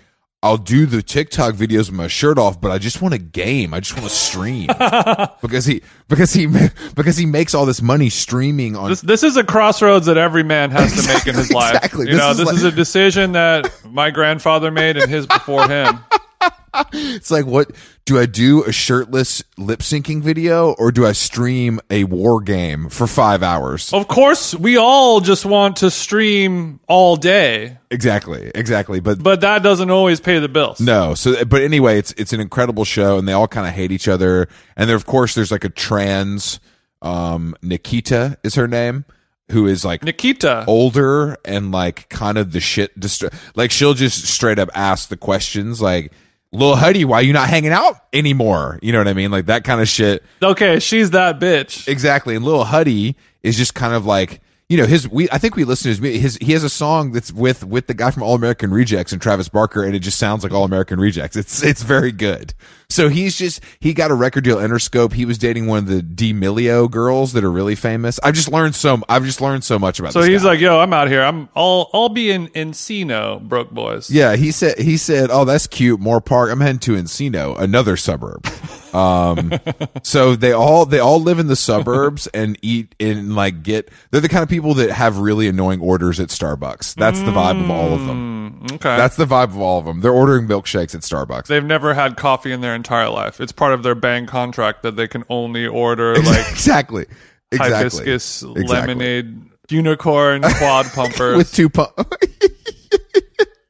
[0.44, 3.72] I'll do the TikTok videos with my shirt off, but I just want a game.
[3.72, 4.66] I just want to stream
[5.40, 6.46] because he because he
[6.94, 8.90] because he makes all this money streaming on.
[8.90, 11.76] This this is a crossroads that every man has to make in his life.
[11.76, 12.06] Exactly.
[12.06, 15.26] You This know, is this like- is a decision that my grandfather made and his
[15.26, 15.98] before him.
[16.92, 17.70] It's like, what
[18.04, 18.64] do I do?
[18.64, 23.92] A shirtless lip syncing video, or do I stream a war game for five hours?
[23.92, 28.98] Of course, we all just want to stream all day, Exactly, exactly.
[28.98, 30.80] But but that doesn't always pay the bills.
[30.80, 31.14] No.
[31.14, 34.08] So, but anyway, it's it's an incredible show, and they all kind of hate each
[34.08, 34.48] other.
[34.76, 36.58] And there, of course, there's like a trans,
[37.02, 39.04] um, Nikita is her name,
[39.52, 40.64] who is like Nikita.
[40.66, 42.98] older and like kind of the shit.
[42.98, 43.22] Dist-
[43.54, 46.10] like she'll just straight up ask the questions, like,
[46.54, 49.30] "Lil Huddy, why you not hanging out anymore?" You know what I mean?
[49.30, 50.22] Like that kind of shit.
[50.42, 51.86] Okay, she's that bitch.
[51.88, 52.34] Exactly.
[52.36, 55.64] And Lil Huddy is just kind of like you know his we I think we
[55.64, 58.34] listened to his his he has a song that's with with the guy from All
[58.34, 61.36] American Rejects and Travis Barker and it just sounds like All American Rejects.
[61.36, 62.54] It's it's very good.
[62.88, 65.12] So he's just he got a record deal Interscope.
[65.12, 68.18] He was dating one of the D'Amelio girls that are really famous.
[68.22, 70.48] I've just learned so I've just learned so much about So he's guy.
[70.48, 71.22] like, "Yo, I'm out here.
[71.22, 75.66] I'm I'll I'll be in Encino, broke boys." Yeah, he said he said, "Oh, that's
[75.66, 76.50] cute, Moorpark.
[76.50, 78.46] I'm heading to Encino, another suburb."
[78.94, 79.52] Um,
[80.02, 83.90] so they all they all live in the suburbs and eat and like get.
[84.10, 86.94] They're the kind of people that have really annoying orders at Starbucks.
[86.94, 88.60] That's the vibe of all of them.
[88.62, 88.96] Mm, Okay.
[88.96, 90.00] That's the vibe of all of them.
[90.00, 91.48] They're ordering milkshakes at Starbucks.
[91.48, 93.38] They've never had coffee in their entire life.
[93.40, 97.04] It's part of their bang contract that they can only order like exactly,
[97.52, 98.64] exactly, hibiscus Exactly.
[98.64, 101.36] lemonade unicorn quad pumpers.
[101.36, 101.84] with two pu-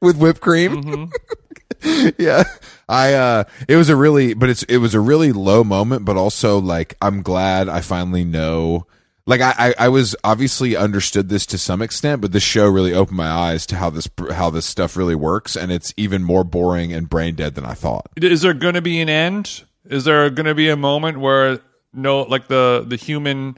[0.01, 0.83] with whipped cream.
[0.83, 2.09] Mm-hmm.
[2.17, 2.43] yeah.
[2.87, 6.17] I uh it was a really but it's it was a really low moment but
[6.17, 8.87] also like I'm glad I finally know
[9.27, 12.93] like I, I, I was obviously understood this to some extent, but this show really
[12.93, 16.43] opened my eyes to how this how this stuff really works, and it's even more
[16.43, 18.07] boring and brain dead than I thought.
[18.17, 19.63] Is there going to be an end?
[19.85, 21.59] Is there going to be a moment where
[21.91, 23.57] no, like the the human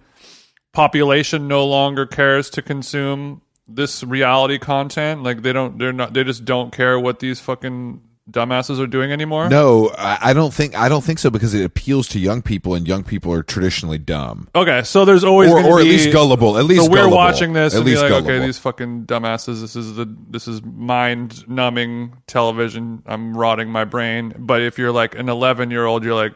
[0.72, 5.24] population no longer cares to consume this reality content?
[5.24, 9.12] Like they don't, they're not, they just don't care what these fucking dumbasses are doing
[9.12, 9.50] anymore.
[9.50, 12.88] No, I, don't think I don't think so because it appeals to young people, and
[12.88, 16.58] young people are traditionally dumb, Okay, so there's always or, or at be- least gullible.
[16.58, 17.18] At least So we're gullible.
[17.18, 18.30] watching this At and be like, gullible.
[18.32, 19.62] okay, these fucking dumbasses.
[19.62, 23.02] This is the this is mind numbing television.
[23.06, 24.34] I'm rotting my brain.
[24.38, 26.34] But if you're like an 11 year old, you're like,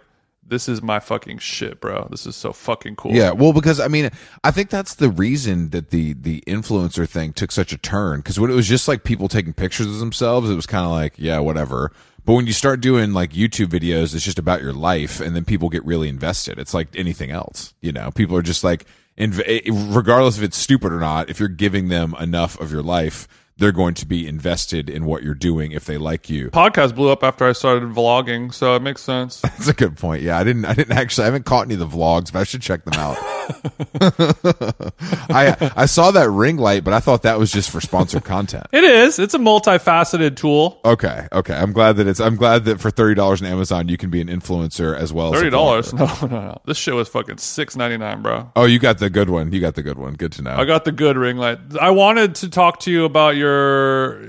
[0.52, 2.10] this is my fucking shit, bro.
[2.12, 3.14] This is so fucking cool.
[3.14, 4.12] Yeah, well, because I mean,
[4.44, 8.20] I think that's the reason that the the influencer thing took such a turn.
[8.20, 10.92] Because when it was just like people taking pictures of themselves, it was kind of
[10.92, 11.94] like, yeah, whatever.
[12.26, 15.46] But when you start doing like YouTube videos, it's just about your life, and then
[15.46, 16.60] people get really invested.
[16.60, 18.12] It's like anything else, you know.
[18.12, 18.86] People are just like,
[19.18, 23.26] eh, regardless if it's stupid or not, if you're giving them enough of your life,
[23.62, 26.50] they're going to be invested in what you're doing if they like you.
[26.50, 29.39] Podcast blew up after I started vlogging, so it makes sense.
[29.41, 30.24] That's a good point.
[30.24, 30.65] Yeah, I didn't.
[30.65, 31.24] I didn't actually.
[31.24, 33.17] I haven't caught any of the vlogs, but I should check them out.
[35.30, 38.65] I I saw that ring light, but I thought that was just for sponsored content.
[38.71, 39.19] It is.
[39.19, 40.80] It's a multifaceted tool.
[40.84, 41.54] Okay, okay.
[41.54, 42.19] I'm glad that it's.
[42.19, 45.34] I'm glad that for thirty dollars on Amazon, you can be an influencer as well.
[45.34, 45.91] as Thirty dollars?
[45.91, 46.32] vlogger.
[46.32, 46.62] No, no, no.
[46.65, 48.52] This shit was fucking six ninety nine, bro.
[48.56, 49.52] Oh, you got the good one.
[49.52, 50.13] You got the good one.
[50.13, 50.56] Good to know.
[50.56, 51.60] I got the good ring light.
[51.80, 53.51] I wanted to talk to you about your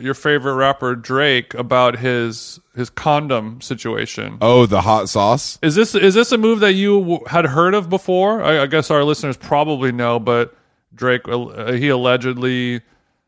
[0.01, 4.39] your favorite rapper Drake about his his condom situation.
[4.41, 5.59] oh, the hot sauce.
[5.63, 8.43] Is this is this a move that you w- had heard of before?
[8.43, 10.55] I, I guess our listeners probably know, but
[10.95, 12.81] Drake uh, he allegedly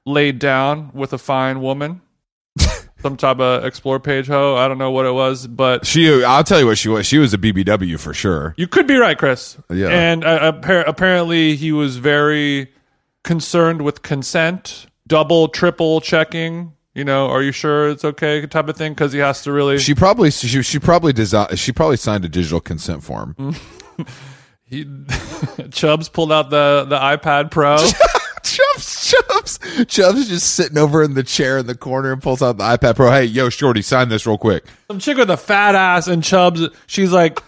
[0.06, 2.00] laid down with a fine woman,
[3.00, 4.54] some type of explore page hoe.
[4.56, 6.22] I don't know what it was, but She.
[6.24, 7.06] I'll tell you what she was.
[7.06, 8.54] She was a BBW for sure.
[8.56, 9.56] you could be right, Chris.
[9.70, 9.88] Yeah.
[9.88, 12.70] And uh, appar- apparently he was very
[13.22, 16.72] concerned with consent, double, triple checking.
[16.94, 18.46] You know, are you sure it's okay?
[18.46, 19.78] Type of thing because he has to really.
[19.78, 20.30] She probably.
[20.30, 20.62] She.
[20.62, 23.34] She probably desi- She probably signed a digital consent form.
[24.64, 24.84] he,
[25.72, 27.76] Chubbs pulled out the the iPad Pro.
[28.44, 32.58] Chubbs, Chubbs, Chubbs just sitting over in the chair in the corner and pulls out
[32.58, 33.10] the iPad Pro.
[33.10, 34.64] Hey, yo, Shorty, sign this real quick.
[34.86, 36.60] some chick with a fat ass and Chubbs.
[36.86, 37.42] She's like,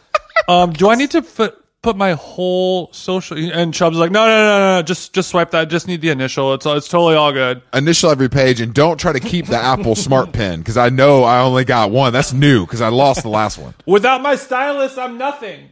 [0.49, 1.51] um, do I need to f-
[1.87, 3.39] put my whole social?
[3.39, 5.69] And Chubbs like, no, no, no, no, no, just just swipe that.
[5.71, 6.53] Just need the initial.
[6.55, 7.63] It's it's totally all good.
[7.73, 11.23] Initial every page, and don't try to keep the Apple Smart Pen because I know
[11.23, 12.13] I only got one.
[12.13, 13.75] That's new because I lost the last one.
[13.87, 15.69] Without my stylus, I'm nothing.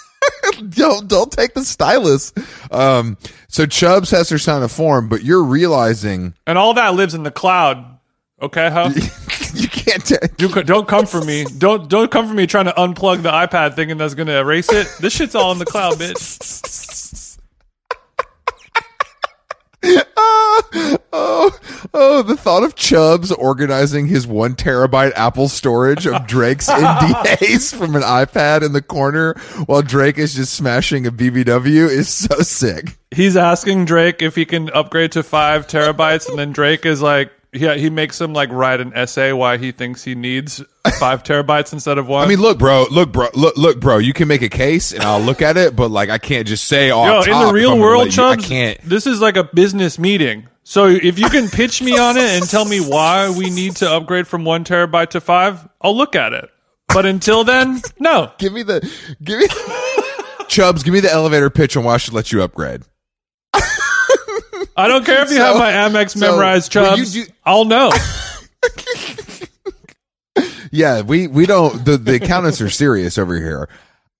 [0.70, 2.32] don't don't take the stylus.
[2.70, 3.18] Um,
[3.48, 7.22] so Chubbs has her sign a form, but you're realizing And all that lives in
[7.22, 7.98] the cloud.
[8.40, 8.90] Okay, huh?
[9.82, 10.04] Can't.
[10.04, 11.44] ta- You don't come for me.
[11.58, 14.86] Don't don't come for me trying to unplug the iPad thinking that's gonna erase it.
[15.00, 17.38] This shit's all in the cloud, bitch.
[20.22, 21.58] Oh, oh,
[21.94, 27.96] oh, the thought of Chubbs organizing his one terabyte Apple storage of Drake's NDAs from
[27.96, 29.34] an iPad in the corner
[29.66, 32.98] while Drake is just smashing a BBW is so sick.
[33.10, 37.32] He's asking Drake if he can upgrade to five terabytes, and then Drake is like,
[37.52, 40.62] yeah, he makes him like write an essay why he thinks he needs
[40.98, 42.24] five terabytes instead of one.
[42.24, 43.98] I mean, look, bro, look, bro, look, look, bro.
[43.98, 46.64] You can make a case, and I'll look at it, but like, I can't just
[46.68, 48.80] say off Yo, top in the real world, you- I can't.
[48.82, 50.46] this is like a business meeting.
[50.62, 53.90] So if you can pitch me on it and tell me why we need to
[53.90, 56.48] upgrade from one terabyte to five, I'll look at it.
[56.92, 58.30] But until then, no.
[58.38, 58.80] Give me the,
[59.22, 59.46] give me,
[60.48, 60.82] Chubbs.
[60.84, 62.82] give me the elevator pitch on why I should let you upgrade.
[64.80, 67.12] I don't care if you have my Amex so memorized, Chubbs.
[67.12, 67.90] do- I'll know.
[70.70, 71.84] Yeah, we we don't.
[71.84, 73.68] The the accountants are serious over here.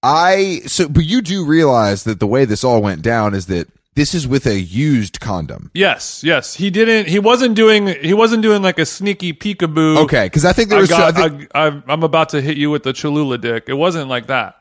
[0.03, 3.69] I so, but you do realize that the way this all went down is that
[3.95, 5.71] this is with a used condom.
[5.73, 6.55] Yes, yes.
[6.55, 7.07] He didn't.
[7.07, 7.87] He wasn't doing.
[7.87, 9.97] He wasn't doing like a sneaky peekaboo.
[10.03, 10.91] Okay, because I think there was.
[10.91, 11.15] I got.
[11.15, 13.65] think, I, I, I'm about to hit you with the Cholula dick.
[13.67, 14.57] It wasn't like that.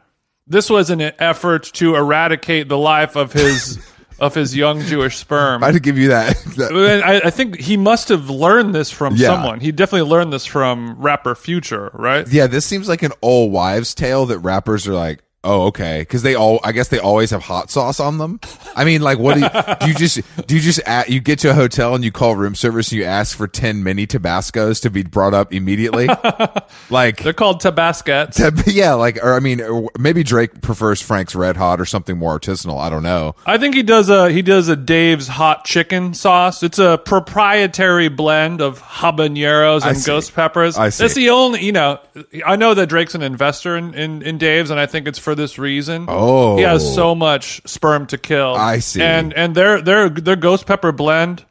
[0.46, 3.78] This was an effort to eradicate the life of his
[4.20, 5.64] of his young Jewish sperm.
[5.64, 6.37] I'd give you that.
[6.56, 9.28] that- I, I think he must have learned this from Yeah.
[9.28, 9.61] someone.
[9.61, 12.26] He definitely learned this from rapper Future, right?
[12.28, 16.22] yeah, this seems like an old wives' tale that rappers are like, oh, okay, because
[16.22, 16.61] they all.
[16.64, 18.40] I guess they always have hot sauce on them.
[18.74, 19.88] I mean, like, what do you do?
[19.88, 22.55] You just do you just at, you get to a hotel and you call room
[22.55, 26.09] service and you ask for ten mini Tabascos to be brought up immediately,
[26.90, 27.22] like.
[27.22, 28.72] They're called Tabascats.
[28.72, 32.38] yeah, like, or I mean, or maybe Drake prefers Frank's Red Hot or something more
[32.38, 32.79] artisanal.
[32.79, 33.35] I don't know.
[33.46, 36.62] I think he does a he does a Dave's hot chicken sauce.
[36.62, 40.76] It's a proprietary blend of habaneros and ghost peppers.
[40.76, 41.05] I see.
[41.05, 42.00] That's the only you know.
[42.44, 45.29] I know that Drake's an investor in, in in Dave's, and I think it's for
[45.30, 46.06] for this reason.
[46.08, 46.56] Oh.
[46.56, 46.92] he has oh.
[46.92, 48.56] so much sperm to kill.
[48.56, 49.00] I see.
[49.00, 51.44] And and their their their ghost pepper blend.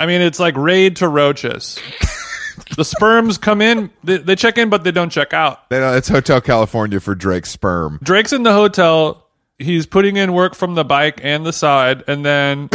[0.00, 1.78] I mean, it's like raid to roaches.
[2.76, 5.70] the sperms come in, they, they check in, but they don't check out.
[5.70, 8.00] They know it's Hotel California for Drake's sperm.
[8.02, 9.28] Drake's in the hotel.
[9.58, 12.68] He's putting in work from the bike and the side, and then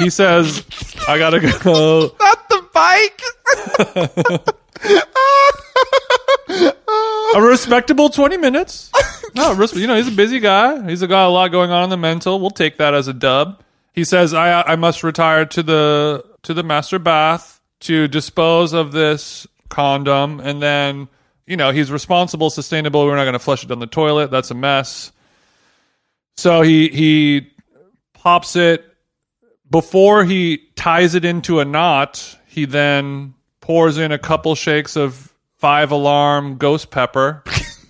[0.00, 0.66] he says,
[1.06, 3.22] "I gotta go." Not the bike.
[7.34, 8.90] A respectable twenty minutes.
[9.34, 10.86] No, res- you know he's a busy guy.
[10.86, 12.38] He's got a lot going on in the mental.
[12.38, 13.62] We'll take that as a dub.
[13.94, 18.92] He says, "I I must retire to the to the master bath to dispose of
[18.92, 21.08] this condom," and then
[21.46, 23.06] you know he's responsible, sustainable.
[23.06, 24.30] We're not going to flush it down the toilet.
[24.30, 25.12] That's a mess.
[26.36, 27.52] So he he
[28.12, 28.84] pops it
[29.70, 32.36] before he ties it into a knot.
[32.46, 33.32] He then
[33.62, 35.31] pours in a couple shakes of
[35.62, 37.44] five alarm ghost pepper,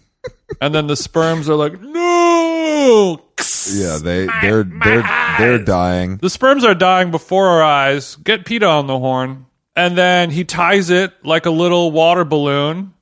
[0.60, 3.18] and then the sperms are like no.
[3.72, 5.02] Yeah, they they're they're
[5.38, 6.18] they're dying.
[6.18, 8.16] The sperms are dying before our eyes.
[8.16, 9.46] Get PETA on the horn.
[9.74, 12.92] And then he ties it like a little water balloon,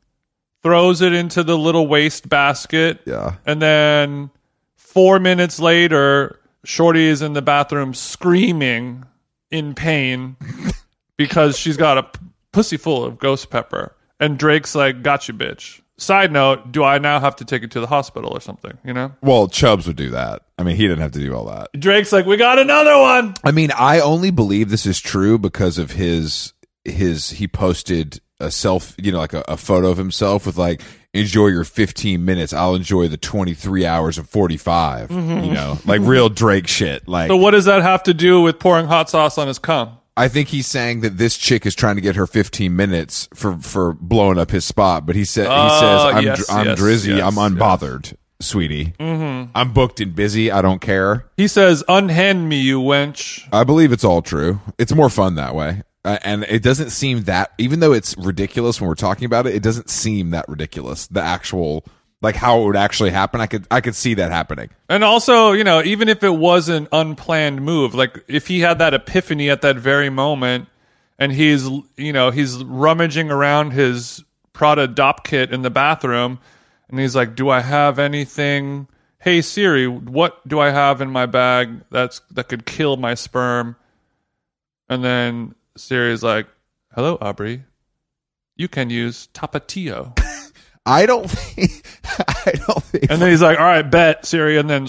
[0.62, 3.00] throws it into the little waste basket.
[3.06, 3.34] Yeah.
[3.44, 4.30] And then
[4.76, 9.04] four minutes later, Shorty is in the bathroom screaming
[9.50, 10.36] in pain
[11.16, 12.20] because she's got a p-
[12.52, 13.96] pussy full of ghost pepper.
[14.20, 15.80] And Drake's like, got you, bitch.
[15.96, 18.78] Side note, do I now have to take it to the hospital or something?
[18.84, 19.12] You know?
[19.22, 20.42] Well, Chubbs would do that.
[20.58, 21.68] I mean, he didn't have to do all that.
[21.78, 23.34] Drake's like, we got another one.
[23.44, 26.52] I mean, I only believe this is true because of his
[26.84, 30.80] his he posted a self, you know, like a, a photo of himself with like
[31.12, 32.52] enjoy your 15 minutes.
[32.52, 35.08] I'll enjoy the 23 hours and 45.
[35.08, 35.44] Mm-hmm.
[35.44, 37.06] You know, like real Drake shit.
[37.08, 39.98] Like So what does that have to do with pouring hot sauce on his cum?
[40.20, 43.56] I think he's saying that this chick is trying to get her 15 minutes for
[43.58, 46.66] for blowing up his spot, but he said he Oh, says I'm yes, dr- I'm
[46.66, 48.94] yes, drizzy, yes, I'm unbothered, sweetie.
[49.00, 49.50] Mm-hmm.
[49.54, 50.50] I'm booked and busy.
[50.50, 51.26] I don't care.
[51.36, 54.60] He says, "Unhand me, you wench." I believe it's all true.
[54.78, 55.82] It's more fun that way.
[56.04, 59.54] Uh, and it doesn't seem that, even though it's ridiculous when we're talking about it,
[59.54, 61.06] it doesn't seem that ridiculous.
[61.08, 61.84] The actual,
[62.22, 64.70] like how it would actually happen, I could, I could see that happening.
[64.88, 68.78] And also, you know, even if it was an unplanned move, like if he had
[68.78, 70.68] that epiphany at that very moment,
[71.18, 76.38] and he's, you know, he's rummaging around his Prada Dopp kit in the bathroom,
[76.88, 81.26] and he's like, "Do I have anything?" Hey Siri, what do I have in my
[81.26, 83.76] bag that's that could kill my sperm?
[84.88, 86.46] And then Siri's like,
[86.94, 87.64] "Hello, Aubrey.
[88.56, 90.18] You can use Tapatio."
[90.86, 91.84] I don't think,
[92.28, 94.86] I don't think, And then he's like, "All right, bet Siri," and then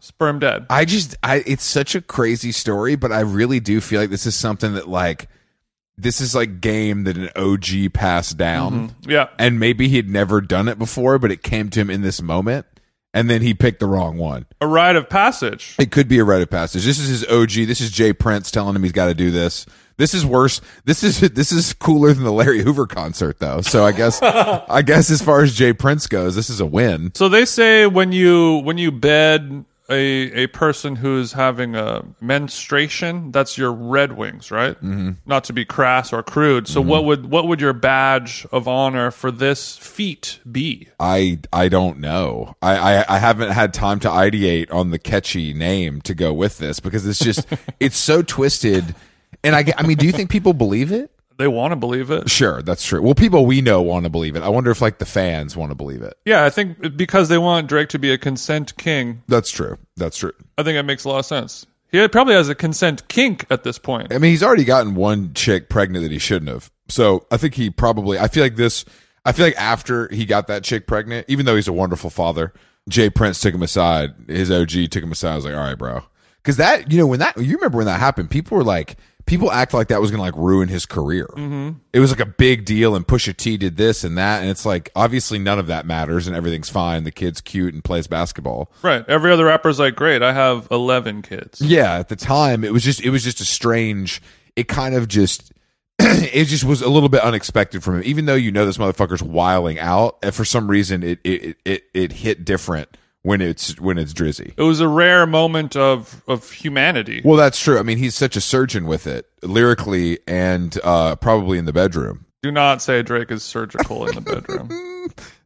[0.00, 0.66] sperm dead.
[0.70, 4.26] I just, I, it's such a crazy story, but I really do feel like this
[4.26, 5.28] is something that like,
[5.96, 8.88] this is like game that an OG passed down.
[8.90, 9.10] Mm-hmm.
[9.10, 12.22] Yeah, And maybe he'd never done it before, but it came to him in this
[12.22, 12.66] moment.
[13.14, 14.46] And then he picked the wrong one.
[14.60, 15.74] a rite of passage.
[15.78, 16.84] It could be a rite of passage.
[16.84, 17.66] This is his OG.
[17.66, 18.12] This is J.
[18.12, 19.64] Prince telling him he's got to do this.
[19.98, 20.60] This is worse.
[20.84, 23.60] This is this is cooler than the Larry Hoover concert, though.
[23.60, 25.74] So I guess I guess as far as J.
[25.74, 27.12] Prince goes, this is a win.
[27.14, 33.32] So they say when you when you bed a a person who's having a menstruation,
[33.32, 34.76] that's your Red Wings, right?
[34.76, 35.12] Mm-hmm.
[35.26, 36.68] Not to be crass or crude.
[36.68, 40.88] So what would what would your badge of honor for this feat be?
[41.00, 42.54] I I don't know.
[42.60, 46.58] I, I I haven't had time to ideate on the catchy name to go with
[46.58, 47.46] this because it's just
[47.80, 48.94] it's so twisted.
[49.44, 51.10] And I I mean, do you think people believe it?
[51.38, 52.28] They want to believe it.
[52.28, 53.00] Sure, that's true.
[53.00, 54.42] Well, people we know want to believe it.
[54.42, 56.18] I wonder if like the fans want to believe it.
[56.24, 59.22] Yeah, I think because they want Drake to be a consent king.
[59.28, 59.78] That's true.
[59.96, 60.32] That's true.
[60.58, 61.64] I think it makes a lot of sense.
[61.92, 64.12] He probably has a consent kink at this point.
[64.12, 66.70] I mean, he's already gotten one chick pregnant that he shouldn't have.
[66.88, 68.18] So I think he probably.
[68.18, 68.84] I feel like this.
[69.24, 72.52] I feel like after he got that chick pregnant, even though he's a wonderful father,
[72.88, 73.10] J.
[73.10, 74.10] Prince took him aside.
[74.26, 75.34] His OG took him aside.
[75.34, 76.02] I was like, all right, bro,
[76.42, 78.96] because that you know when that you remember when that happened, people were like.
[79.28, 81.26] People act like that was gonna like ruin his career.
[81.32, 81.78] Mm-hmm.
[81.92, 84.64] It was like a big deal, and Pusha T did this and that, and it's
[84.64, 87.04] like obviously none of that matters, and everything's fine.
[87.04, 88.72] The kid's cute and plays basketball.
[88.82, 89.04] Right.
[89.06, 91.60] Every other rapper's like, great, I have 11 kids.
[91.60, 94.22] Yeah, at the time it was just it was just a strange.
[94.56, 95.52] It kind of just
[95.98, 98.02] it just was a little bit unexpected from him.
[98.06, 101.84] Even though you know this motherfucker's wiling out, and for some reason it it it
[101.92, 104.54] it hit different when it's when it's Drizzy.
[104.56, 107.22] It was a rare moment of, of humanity.
[107.24, 107.78] Well, that's true.
[107.78, 112.26] I mean, he's such a surgeon with it lyrically and uh, probably in the bedroom.
[112.42, 114.68] Do not say Drake is surgical in the bedroom.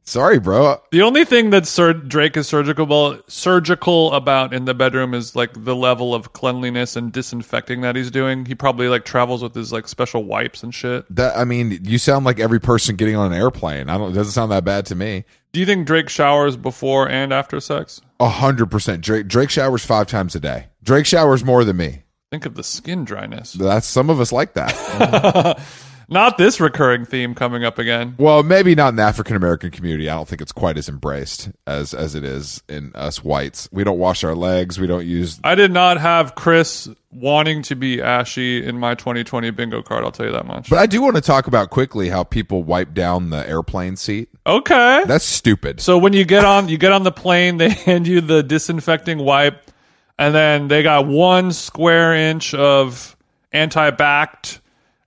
[0.04, 0.80] Sorry, bro.
[0.90, 5.64] The only thing that Sir Drake is surgical surgical about in the bedroom is like
[5.64, 8.44] the level of cleanliness and disinfecting that he's doing.
[8.44, 11.04] He probably like travels with his like special wipes and shit.
[11.14, 13.88] That I mean, you sound like every person getting on an airplane.
[13.88, 14.10] I don't.
[14.10, 15.24] It doesn't sound that bad to me.
[15.52, 18.00] Do you think Drake showers before and after sex?
[18.18, 19.02] A hundred percent.
[19.02, 20.66] Drake Drake showers five times a day.
[20.82, 22.02] Drake showers more than me.
[22.30, 23.52] Think of the skin dryness.
[23.52, 25.60] That's some of us like that.
[26.08, 28.14] Not this recurring theme coming up again.
[28.18, 30.08] well, maybe not in the African American community.
[30.08, 33.68] I don't think it's quite as embraced as as it is in us whites.
[33.72, 34.78] We don't wash our legs.
[34.80, 35.40] We don't use.
[35.44, 40.02] I did not have Chris wanting to be ashy in my 2020 bingo card.
[40.02, 40.70] I'll tell you that much.
[40.70, 44.30] But I do want to talk about quickly how people wipe down the airplane seat.
[44.46, 45.02] okay.
[45.06, 45.80] That's stupid.
[45.80, 49.18] So when you get on, you get on the plane, they hand you the disinfecting
[49.18, 49.70] wipe,
[50.18, 53.14] and then they got one square inch of
[53.52, 54.60] anti-backed,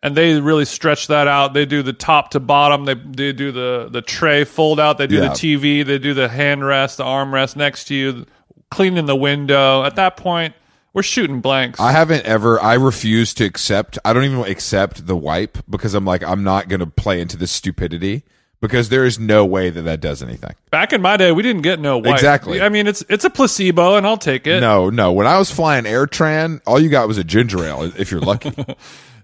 [0.05, 1.55] and they really stretch that out.
[1.55, 2.85] They do the top to bottom.
[2.85, 4.99] They they do the the tray fold out.
[4.99, 5.21] They do Yeah.
[5.21, 5.83] the TV.
[5.83, 8.25] They do the hand rest, the arm rest next to you,
[8.69, 9.83] cleaning the window.
[9.83, 10.53] At that point,
[10.93, 11.79] we're shooting blanks.
[11.79, 12.61] I haven't ever.
[12.61, 13.97] I refuse to accept.
[14.05, 17.35] I don't even accept the wipe because I'm like I'm not going to play into
[17.35, 18.21] this stupidity
[18.61, 20.53] because there is no way that that does anything.
[20.69, 22.13] Back in my day, we didn't get no wipe.
[22.13, 22.61] Exactly.
[22.61, 24.59] I mean, it's it's a placebo, and I'll take it.
[24.59, 25.11] No, no.
[25.13, 28.51] When I was flying AirTran, all you got was a ginger ale if you're lucky.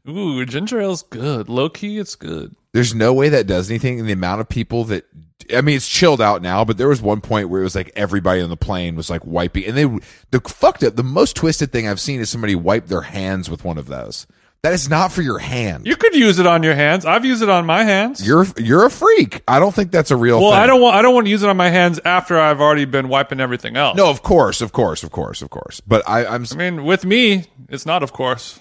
[0.08, 1.50] Ooh, ginger ale's good.
[1.50, 2.56] Low key, it's good.
[2.74, 4.00] There's no way that does anything.
[4.00, 5.06] And the amount of people that
[5.54, 7.92] I mean, it's chilled out now, but there was one point where it was like
[7.96, 9.86] everybody on the plane was like wiping, and they
[10.32, 10.96] the fucked up.
[10.96, 14.28] The most twisted thing I've seen is somebody wipe their hands with one of those.
[14.64, 15.88] That is not for your hand.
[15.88, 17.04] You could use it on your hands.
[17.04, 18.26] I've used it on my hands.
[18.26, 19.42] You're you're a freak.
[19.48, 20.40] I don't think that's a real.
[20.40, 20.60] well, thing.
[20.60, 22.86] I don't want I don't want to use it on my hands after I've already
[22.86, 23.98] been wiping everything else.
[23.98, 25.82] No, of course, of course, of course, of course.
[25.82, 26.46] But I, I'm.
[26.52, 28.04] I mean with me, it's not.
[28.04, 28.60] Of course,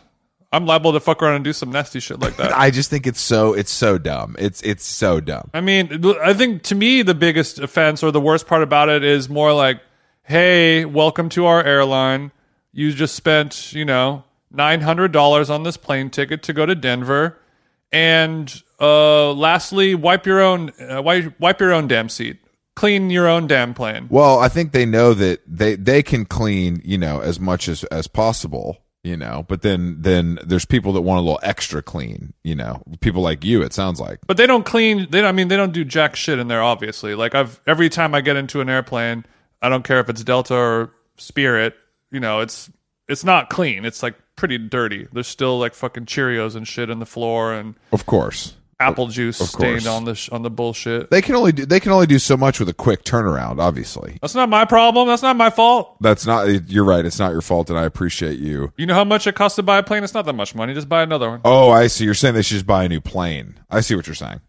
[0.52, 2.56] I'm liable to fuck around and do some nasty shit like that.
[2.56, 4.34] I just think it's so it's so dumb.
[4.38, 5.50] It's it's so dumb.
[5.54, 9.04] I mean, I think to me the biggest offense or the worst part about it
[9.04, 9.80] is more like,
[10.24, 12.32] "Hey, welcome to our airline.
[12.72, 16.74] You just spent, you know, nine hundred dollars on this plane ticket to go to
[16.74, 17.38] Denver,
[17.92, 22.38] and uh, lastly, wipe your own uh, wipe, wipe your own damn seat,
[22.74, 26.82] clean your own damn plane." Well, I think they know that they they can clean
[26.84, 28.78] you know as much as as possible.
[29.02, 32.34] You know, but then then there's people that want a little extra clean.
[32.44, 33.62] You know, people like you.
[33.62, 34.18] It sounds like.
[34.26, 35.08] But they don't clean.
[35.10, 36.62] They, don't- I mean, they don't do jack shit in there.
[36.62, 39.24] Obviously, like I've every time I get into an airplane,
[39.62, 41.74] I don't care if it's Delta or Spirit.
[42.10, 42.70] You know, it's
[43.08, 43.86] it's not clean.
[43.86, 45.08] It's like pretty dirty.
[45.12, 49.38] There's still like fucking Cheerios and shit on the floor and Of course, apple juice
[49.38, 51.10] stained on the sh- on the bullshit.
[51.10, 53.60] they can only do they can only do so much with a quick turnaround.
[53.60, 55.06] Obviously, That's not my problem.
[55.08, 55.96] That's not my fault.
[56.00, 56.68] that's not.
[56.70, 57.04] You're right.
[57.04, 58.72] It's not your fault, and I appreciate you.
[58.76, 60.02] You know how much it costs to buy a plane?
[60.02, 60.74] It's not that much money.
[60.74, 61.40] Just buy another one.
[61.44, 62.04] Oh, I see.
[62.04, 63.60] You're saying they should just buy a new plane.
[63.70, 64.40] I see what you're saying.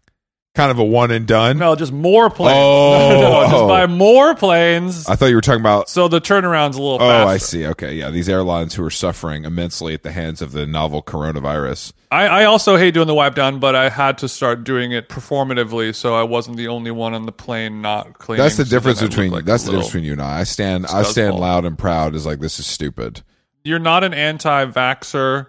[0.54, 1.56] Kind of a one and done.
[1.56, 2.52] No, just more planes.
[2.62, 3.08] Oh.
[3.10, 3.68] no, no, just oh.
[3.68, 5.08] buy more planes.
[5.08, 7.30] I thought you were talking about So the turnaround's a little Oh, faster.
[7.30, 7.66] I see.
[7.68, 11.94] Okay, yeah, these airlines who are suffering immensely at the hands of the novel coronavirus.
[12.10, 15.08] I, I also hate doing the wipe down, but I had to start doing it
[15.08, 18.42] performatively, so I wasn't the only one on the plane not cleaning.
[18.42, 20.40] That's the so difference between like that's the difference between you and I.
[20.40, 23.22] I stand I stand loud and proud as like this is stupid.
[23.64, 25.46] You're not an anti-vaxer.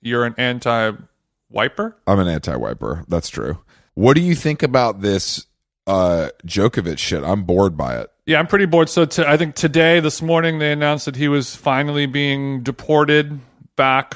[0.00, 1.96] You're an anti-wiper.
[2.06, 3.04] I'm an anti-wiper.
[3.08, 3.58] That's true.
[3.98, 5.44] What do you think about this
[5.88, 7.24] uh Djokovic shit?
[7.24, 8.08] I'm bored by it.
[8.26, 8.88] Yeah, I'm pretty bored.
[8.88, 13.40] So to, I think today, this morning, they announced that he was finally being deported
[13.74, 14.14] back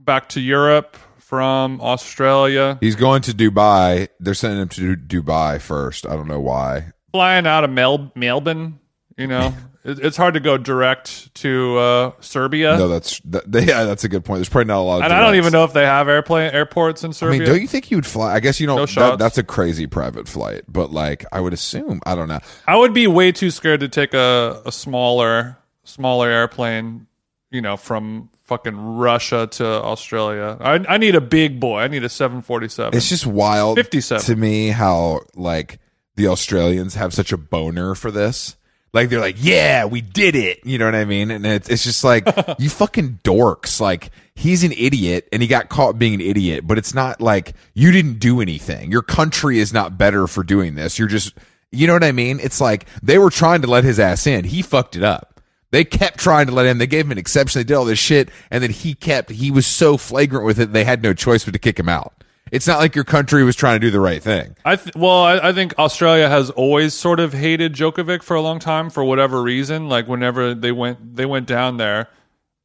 [0.00, 4.08] back to Europe from Australia, He's going to Dubai.
[4.18, 6.06] They're sending him to Dubai first.
[6.06, 6.92] I don't know why.
[7.12, 8.80] flying out of Mel- Melbourne.
[9.16, 12.76] You know, it's hard to go direct to uh, Serbia.
[12.78, 14.38] No, that's that, yeah, that's a good point.
[14.38, 16.52] There's probably not a lot of and I don't even know if they have airplane
[16.54, 17.40] airports in I Serbia.
[17.40, 18.34] mean, don't you think you would fly?
[18.34, 18.96] I guess you don't.
[18.96, 22.00] No that, that's a crazy private flight, but like I would assume.
[22.06, 22.40] I don't know.
[22.66, 27.06] I would be way too scared to take a, a smaller smaller airplane,
[27.50, 30.56] you know, from fucking Russia to Australia.
[30.60, 31.80] I I need a big boy.
[31.80, 32.96] I need a 747.
[32.96, 34.24] It's just wild 57.
[34.24, 35.78] to me how like
[36.16, 38.56] the Australians have such a boner for this.
[38.94, 40.64] Like they're like, yeah, we did it.
[40.64, 41.32] You know what I mean?
[41.32, 42.26] And it's it's just like
[42.60, 43.80] you fucking dorks.
[43.80, 47.54] Like he's an idiot and he got caught being an idiot, but it's not like
[47.74, 48.92] you didn't do anything.
[48.92, 50.96] Your country is not better for doing this.
[50.96, 51.34] You're just
[51.72, 52.38] you know what I mean?
[52.38, 54.44] It's like they were trying to let his ass in.
[54.44, 55.40] He fucked it up.
[55.72, 56.78] They kept trying to let him.
[56.78, 57.58] They gave him an exception.
[57.58, 59.28] They did all this shit, and then he kept.
[59.30, 60.72] He was so flagrant with it.
[60.72, 62.22] They had no choice but to kick him out.
[62.54, 64.54] It's not like your country was trying to do the right thing.
[64.64, 68.40] I th- well, I, I think Australia has always sort of hated Djokovic for a
[68.40, 69.88] long time for whatever reason.
[69.88, 72.08] Like whenever they went they went down there,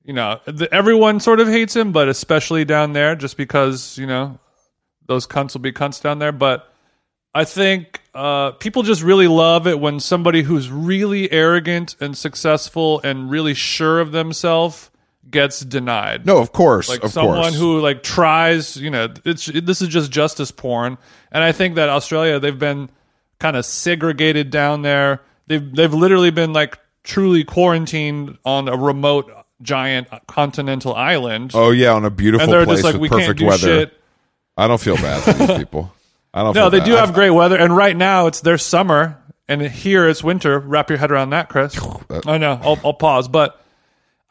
[0.04, 4.06] you know, the, everyone sort of hates him, but especially down there, just because you
[4.06, 4.38] know
[5.08, 6.32] those cunts will be cunts down there.
[6.32, 6.72] But
[7.34, 13.02] I think uh, people just really love it when somebody who's really arrogant and successful
[13.04, 14.89] and really sure of themselves
[15.30, 16.26] gets denied.
[16.26, 17.56] No, of course, like of someone course.
[17.56, 20.98] who like tries, you know, it's this is just justice porn.
[21.32, 22.90] And I think that Australia, they've been
[23.40, 25.22] kind of segregated down there.
[25.48, 31.52] They've they've literally been like truly quarantined on a remote giant continental island.
[31.54, 33.46] oh yeah, on a beautiful and they're place just like, with we perfect can't do
[33.46, 33.58] weather.
[33.86, 34.02] shit.
[34.58, 35.94] I don't feel bad for these people.
[36.34, 36.54] I don't.
[36.56, 36.86] No, they bad.
[36.86, 39.18] do have great weather, and right now it's their summer,
[39.48, 40.60] and here it's winter.
[40.60, 41.78] Wrap your head around that, Chris.
[42.12, 42.60] Uh, I know.
[42.64, 43.64] I'll, I'll pause, but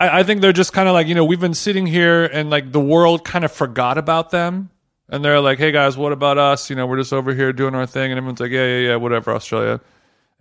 [0.01, 2.51] I, I think they're just kind of like you know we've been sitting here, and
[2.51, 4.71] like the world kind of forgot about them,
[5.09, 6.71] and they're like, hey guys, what about us?
[6.71, 8.97] You know, we're just over here doing our thing, and everyone's like, yeah, yeah, yeah,
[8.97, 9.81] whatever, Australia.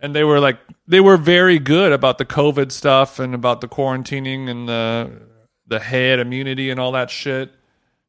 [0.00, 3.68] And they were like, they were very good about the COVID stuff and about the
[3.68, 5.10] quarantining and the
[5.66, 7.52] the head immunity and all that shit.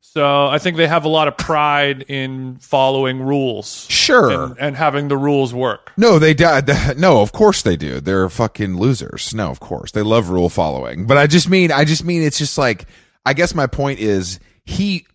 [0.01, 4.31] So I think they have a lot of pride in following rules Sure.
[4.45, 5.91] and, and having the rules work.
[5.97, 7.99] No, they di- No, of course they do.
[7.99, 9.33] They're fucking losers.
[9.35, 11.05] No, of course they love rule following.
[11.05, 12.85] But I just mean, I just mean, it's just like,
[13.25, 15.05] I guess my point is he,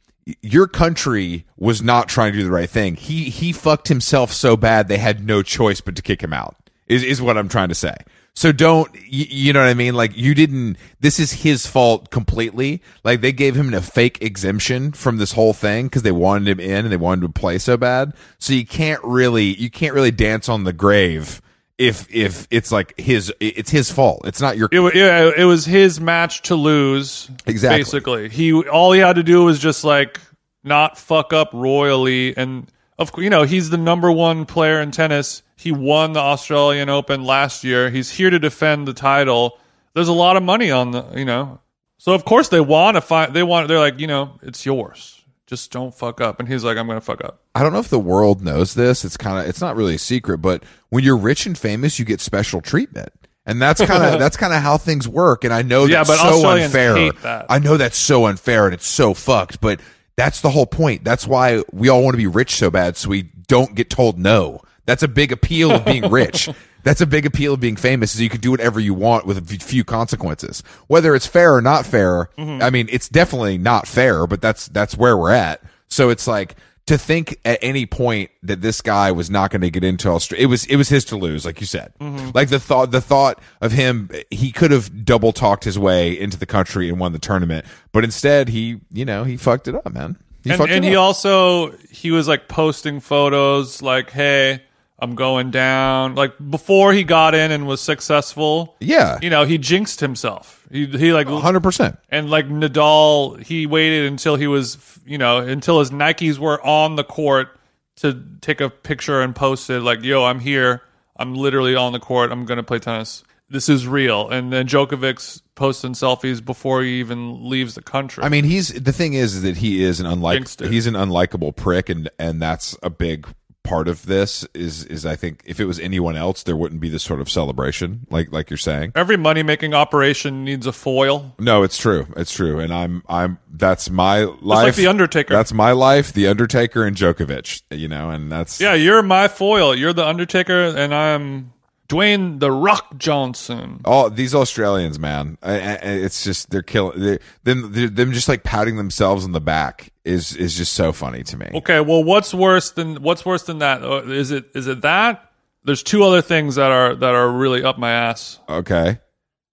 [0.43, 2.95] your country was not trying to do the right thing.
[2.95, 6.57] He he fucked himself so bad they had no choice but to kick him out.
[6.87, 7.95] Is is what I'm trying to say.
[8.37, 9.95] So don't you, you know what I mean?
[9.95, 10.77] Like you didn't.
[11.01, 12.83] This is his fault completely.
[13.05, 16.61] Like they gave him a fake exemption from this whole thing because they wanted him
[16.61, 18.13] in and they wanted him to play so bad.
[18.39, 21.41] So you can't really you can't really dance on the grave
[21.79, 24.23] if if it's like his it's his fault.
[24.25, 27.31] It's not your It, yeah, it was his match to lose.
[27.47, 27.79] Exactly.
[27.79, 30.21] Basically, he all he had to do was just like
[30.65, 32.67] not fuck up royally, and
[32.99, 35.44] of course, you know he's the number one player in tennis.
[35.65, 37.91] He won the Australian Open last year.
[37.91, 39.59] He's here to defend the title.
[39.95, 41.59] There's a lot of money on the, you know,
[41.99, 43.33] so of course they want to find.
[43.35, 43.67] They want.
[43.69, 45.23] They're like, you know, it's yours.
[45.47, 46.39] Just don't fuck up.
[46.39, 47.41] And he's like, I'm gonna fuck up.
[47.55, 49.05] I don't know if the world knows this.
[49.05, 52.05] It's kind of it's not really a secret, but when you're rich and famous, you
[52.05, 53.13] get special treatment.
[53.47, 55.45] And that's kind of that's kind of how things work.
[55.45, 56.97] And I know Yeah, that's but so Australians unfair.
[56.97, 57.47] hate that.
[57.49, 59.81] I know that's so unfair and it's so fucked, but
[60.17, 61.05] that's the whole point.
[61.05, 64.19] That's why we all want to be rich so bad so we don't get told
[64.19, 64.61] no.
[64.87, 66.49] That's a big appeal of being rich.
[66.83, 69.51] That's a big appeal of being famous is you can do whatever you want with
[69.51, 70.63] f- few consequences.
[70.87, 72.63] Whether it's fair or not fair, Mm-hmm.
[72.63, 75.63] I mean, it's definitely not fair, but that's that's where we're at.
[75.89, 76.57] So it's like
[76.87, 80.45] to think at any point that this guy was not going to get into Australia.
[80.45, 81.95] It was it was his to lose, like you said.
[82.01, 82.31] Mm-hmm.
[82.35, 86.37] Like the thought the thought of him, he could have double talked his way into
[86.37, 89.91] the country and won the tournament, but instead he, you know, he fucked it up,
[89.95, 90.19] man.
[90.43, 94.61] He and, and he also he was like posting photos like hey
[95.05, 96.15] i'm going down.
[96.15, 100.67] Like before he got in and was successful yeah, you know he jinxed himself.
[100.73, 101.99] He, he like hundred percent.
[102.09, 106.97] and like nadal he waited until he was you know until his nikes were on
[106.97, 107.49] the court
[107.97, 110.83] to take a picture and post it like yo i'm here.
[111.17, 112.33] I'm literally on the court.
[112.33, 113.23] I'm gonna play tennis.
[113.49, 114.29] This is real.
[114.31, 118.25] And then Djokovic's posting selfies before he even leaves the country.
[118.25, 121.55] I mean, he's the thing is, is that he is an unlike he's an unlikable
[121.55, 123.29] prick, and and that's a big
[123.65, 124.47] part of this.
[124.55, 127.29] Is is I think if it was anyone else, there wouldn't be this sort of
[127.29, 128.93] celebration, like like you're saying.
[128.95, 132.07] every money making operation needs a foil No, it's true.
[132.17, 134.65] It's true, and I'm I'm that's my life.
[134.65, 135.35] like The Undertaker.
[135.35, 136.13] That's my life.
[136.13, 137.63] The Undertaker and Djokovic.
[137.71, 139.75] You know, and that's Yeah, you're my foil.
[139.75, 141.53] You're the Undertaker, and I'm
[141.89, 143.81] Dwayne the Rock Johnson.
[143.85, 145.39] all these Australians, man.
[145.43, 147.73] I, I, it's just they're killing they, them.
[147.73, 151.37] They're, them just like patting themselves on the back is is just so funny to
[151.37, 151.51] me.
[151.55, 153.83] Okay, well, what's worse than what's worse than that?
[153.83, 155.31] Uh, Is it is it that?
[155.65, 158.39] There's two other things that are that are really up my ass.
[158.49, 158.99] Okay,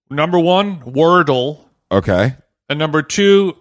[0.09, 2.35] Number one, Wordle, okay.
[2.69, 3.55] and number two,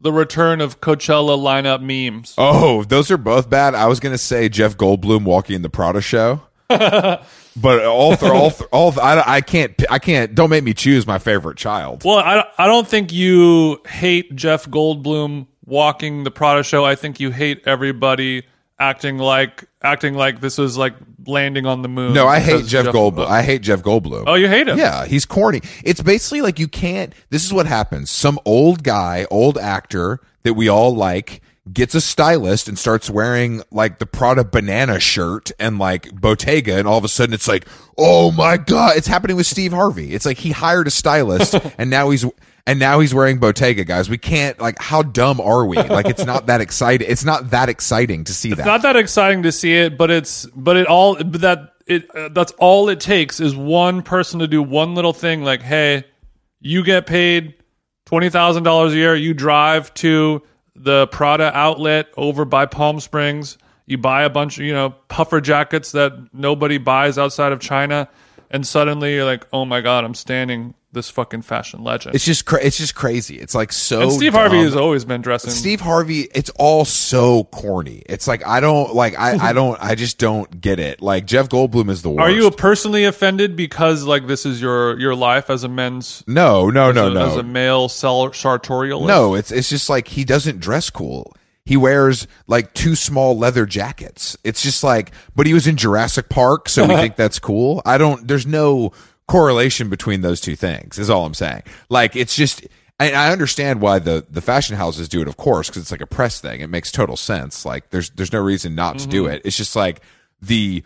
[0.00, 2.34] the return of Coachella lineup memes.
[2.38, 3.76] Oh, those are both bad.
[3.76, 8.50] I was gonna say Jeff Goldblum walking in the Prada show, but all th- all
[8.50, 10.34] th- all th- I, I can't I can't.
[10.34, 12.02] Don't make me choose my favorite child.
[12.04, 16.84] Well, I I don't think you hate Jeff Goldblum walking the Prada show.
[16.84, 18.44] I think you hate everybody
[18.78, 20.94] acting like acting like this was like
[21.26, 22.12] landing on the moon.
[22.14, 23.26] No, I hate because Jeff, Goldblum.
[23.26, 24.24] I hate Jeff Goldblum.
[24.26, 24.78] oh, you hate him?
[24.78, 25.60] Yeah, he's corny.
[25.84, 27.12] It's basically like you can't.
[27.30, 28.10] This is what happens.
[28.10, 31.40] Some old guy, old actor that we all like
[31.72, 36.88] gets a stylist and starts wearing like the Prada banana shirt and like Bottega, and
[36.88, 40.12] all of a sudden it's like, oh my god, it's happening with Steve Harvey.
[40.12, 42.24] It's like he hired a stylist and now he's.
[42.66, 44.08] And now he's wearing Bottega, guys.
[44.08, 44.80] We can't like.
[44.80, 45.76] How dumb are we?
[45.76, 47.08] Like, it's not that exciting.
[47.10, 48.64] It's not that exciting to see that.
[48.64, 52.28] not that exciting to see it, but it's but it all but that it uh,
[52.28, 56.04] that's all it takes is one person to do one little thing like hey,
[56.60, 57.54] you get paid
[58.06, 60.40] twenty thousand dollars a year, you drive to
[60.76, 65.40] the Prada outlet over by Palm Springs, You buy a bunch of, you know, puffer
[65.40, 68.08] jackets that nobody buys outside of China,
[68.50, 72.14] and suddenly you're like, oh my God, I'm standing this fucking fashion legend.
[72.14, 73.38] It's just cra- it's just crazy.
[73.38, 74.02] It's like so.
[74.02, 75.50] and Steve Harvey has always been dressing.
[75.50, 78.02] Steve Harvey, it's all so corny.
[78.06, 81.00] It's like I don't like I I don't I just don't get it.
[81.00, 82.20] Like Jeff Goldblum is the worst.
[82.20, 86.68] Are you personally offended because like this is your your life as a men's no
[86.68, 89.06] no no a, no as a male sar- sartorialist?
[89.06, 89.34] no?
[89.34, 91.34] It's it's just like he doesn't dress cool.
[91.64, 94.36] He wears like two small leather jackets.
[94.42, 97.80] It's just like, but he was in Jurassic Park, so we think that's cool.
[97.86, 98.26] I don't.
[98.26, 98.92] There's no
[99.28, 100.98] correlation between those two things.
[100.98, 101.62] Is all I'm saying.
[101.88, 102.66] Like it's just.
[103.00, 106.02] I, I understand why the the fashion houses do it, of course, because it's like
[106.02, 106.60] a press thing.
[106.60, 107.64] It makes total sense.
[107.64, 109.34] Like there's there's no reason not to do mm-hmm.
[109.34, 109.42] it.
[109.44, 110.02] It's just like
[110.40, 110.84] the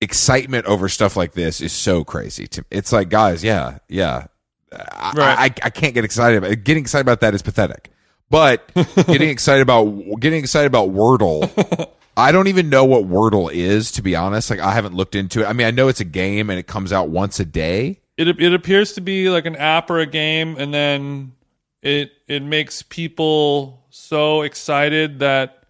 [0.00, 2.46] excitement over stuff like this is so crazy.
[2.48, 4.26] To it's like, guys, yeah, yeah.
[4.72, 5.38] I, Right.
[5.38, 6.64] I, I can't get excited about it.
[6.64, 7.90] getting excited about that is pathetic.
[8.28, 8.70] But
[9.06, 9.84] getting excited about
[10.20, 14.50] getting excited about Wordle, I don't even know what Wordle is to be honest.
[14.50, 15.46] Like I haven't looked into it.
[15.46, 18.00] I mean, I know it's a game and it comes out once a day.
[18.16, 21.32] it it appears to be like an app or a game, and then
[21.82, 25.64] it it makes people so excited that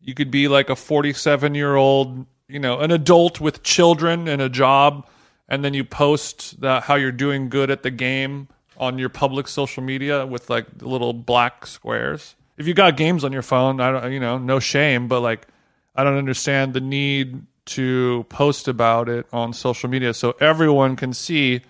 [0.00, 4.42] you could be like a 47 year old, you know, an adult with children and
[4.42, 5.06] a job,
[5.48, 9.46] and then you post that how you're doing good at the game on your public
[9.46, 12.34] social media with like little black squares.
[12.56, 15.46] If you got games on your phone, I don't, you know, no shame, but like
[15.94, 21.12] I don't understand the need to post about it on social media so everyone can
[21.12, 21.60] see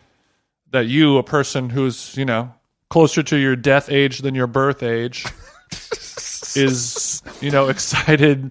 [0.71, 2.55] that you, a person who's, you know,
[2.89, 5.27] closer to your death age than your birth age,
[6.57, 8.51] is, you know, excited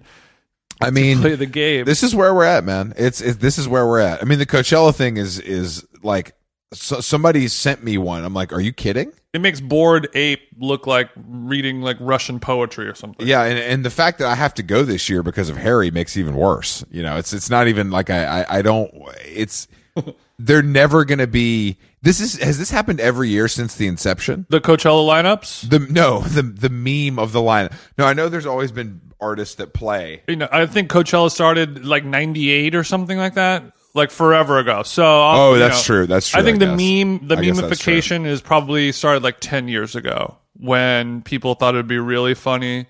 [0.80, 1.84] I to mean, play the game.
[1.84, 2.92] this is where we're at, man.
[2.96, 4.22] It's it, this is where we're at.
[4.22, 6.34] I mean, the Coachella thing is is like
[6.72, 8.24] so, somebody sent me one.
[8.24, 9.12] I'm like, are you kidding?
[9.32, 13.26] it makes bored ape look like reading like Russian poetry or something.
[13.26, 15.90] Yeah, and, and the fact that I have to go this year because of Harry
[15.90, 16.84] makes it even worse.
[16.90, 18.92] You know, it's it's not even like I I, I don't.
[19.24, 19.68] It's
[20.38, 21.78] they're never gonna be.
[22.02, 24.44] This is has this happened every year since the inception?
[24.50, 27.70] The Coachella lineups, The no the the meme of the line.
[27.96, 30.20] No, I know there's always been artists that play.
[30.28, 33.62] you know, I think Coachella started like 98 or something like that,
[33.94, 34.82] like forever ago.
[34.82, 36.06] So, I'll- Oh, that's know, true.
[36.06, 36.40] That's true.
[36.40, 37.94] I think I the meme, the I guess that's true.
[37.94, 42.86] memification is probably started like 10 years ago when people thought it'd be really funny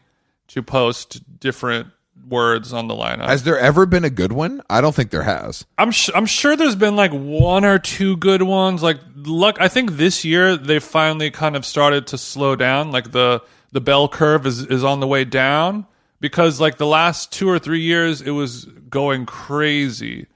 [0.48, 1.88] to post different
[2.28, 3.26] words on the lineup.
[3.26, 4.62] Has there ever been a good one?
[4.70, 5.64] I don't think there has.
[5.76, 8.82] I'm sh- I'm sure there's been like one or two good ones.
[8.82, 12.90] Like luck, I think this year they finally kind of started to slow down.
[12.92, 13.42] Like the
[13.72, 15.86] the bell curve is is on the way down
[16.20, 20.26] because like the last two or three years it was going crazy.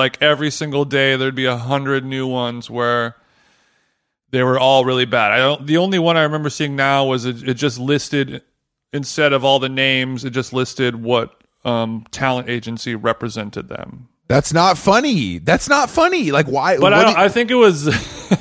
[0.00, 3.16] Like every single day there'd be a hundred new ones where
[4.30, 5.30] they were all really bad.
[5.30, 5.66] I don't.
[5.66, 8.40] The only one I remember seeing now was it, it just listed
[8.94, 14.08] instead of all the names, it just listed what um, talent agency represented them.
[14.26, 15.36] That's not funny.
[15.36, 16.30] That's not funny.
[16.30, 16.78] Like why?
[16.78, 17.86] But I, I think it was.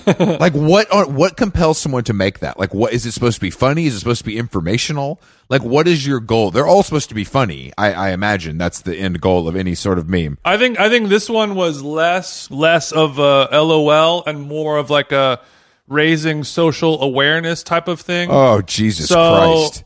[0.20, 3.41] like what are, what compels someone to make that like what is it supposed to
[3.41, 5.20] be funny is it supposed to be informational
[5.50, 6.52] like what is your goal?
[6.52, 7.72] They're all supposed to be funny.
[7.78, 10.38] I, I imagine that's the end goal of any sort of meme.
[10.45, 14.89] I think I think this one was less less of a LOL and more of
[14.89, 15.39] like a
[15.88, 18.30] raising social awareness type of thing.
[18.32, 19.84] oh jesus So- christ.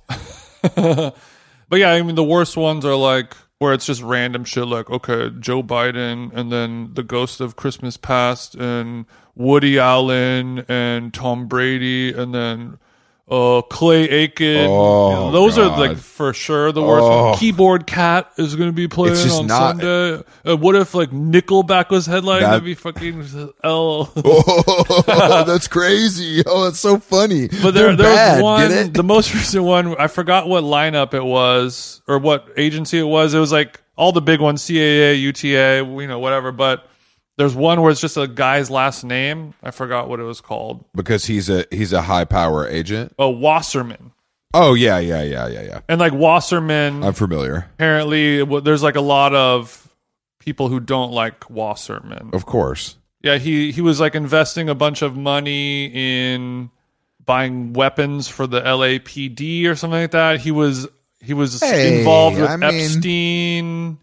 [1.70, 4.90] But yeah, I mean the worst ones are like where it's just random shit like
[4.90, 9.06] okay, Joe Biden and then the ghost of Christmas past and
[9.36, 12.78] Woody Allen and Tom Brady and then
[13.30, 14.68] uh Clay Aiken.
[14.70, 15.72] Oh, those God.
[15.72, 17.04] are like for sure the worst.
[17.06, 17.36] Oh.
[17.40, 20.24] Keyboard Cat is going to be playing on not- Sunday.
[20.46, 22.42] Uh, what if like Nickelback was headlining?
[22.42, 24.12] That- That'd be fucking L.
[24.26, 29.04] oh that's crazy oh that's so funny But there, They're there bad, was one, the
[29.04, 29.96] most recent one.
[29.98, 33.34] I forgot what lineup it was or what agency it was.
[33.34, 36.52] It was like all the big ones: CAA, UTA, you know, whatever.
[36.52, 36.88] But
[37.38, 39.54] there's one where it's just a guy's last name.
[39.64, 40.86] I forgot what it was called.
[40.96, 44.12] because he's a he's a high power agent Oh, Wasserman.
[44.54, 48.96] oh yeah yeah yeah yeah yeah And like Wasserman, i'm familiar apparently, well, there's like
[48.96, 49.80] a lot of
[50.40, 52.30] people who don't like Wasserman.
[52.34, 56.70] of course Yeah, he he was like investing a bunch of money in
[57.26, 60.40] buying weapons for the LAPD or something like that.
[60.42, 60.88] He was
[61.22, 63.98] he was Hey, involved with I mean- Epstein,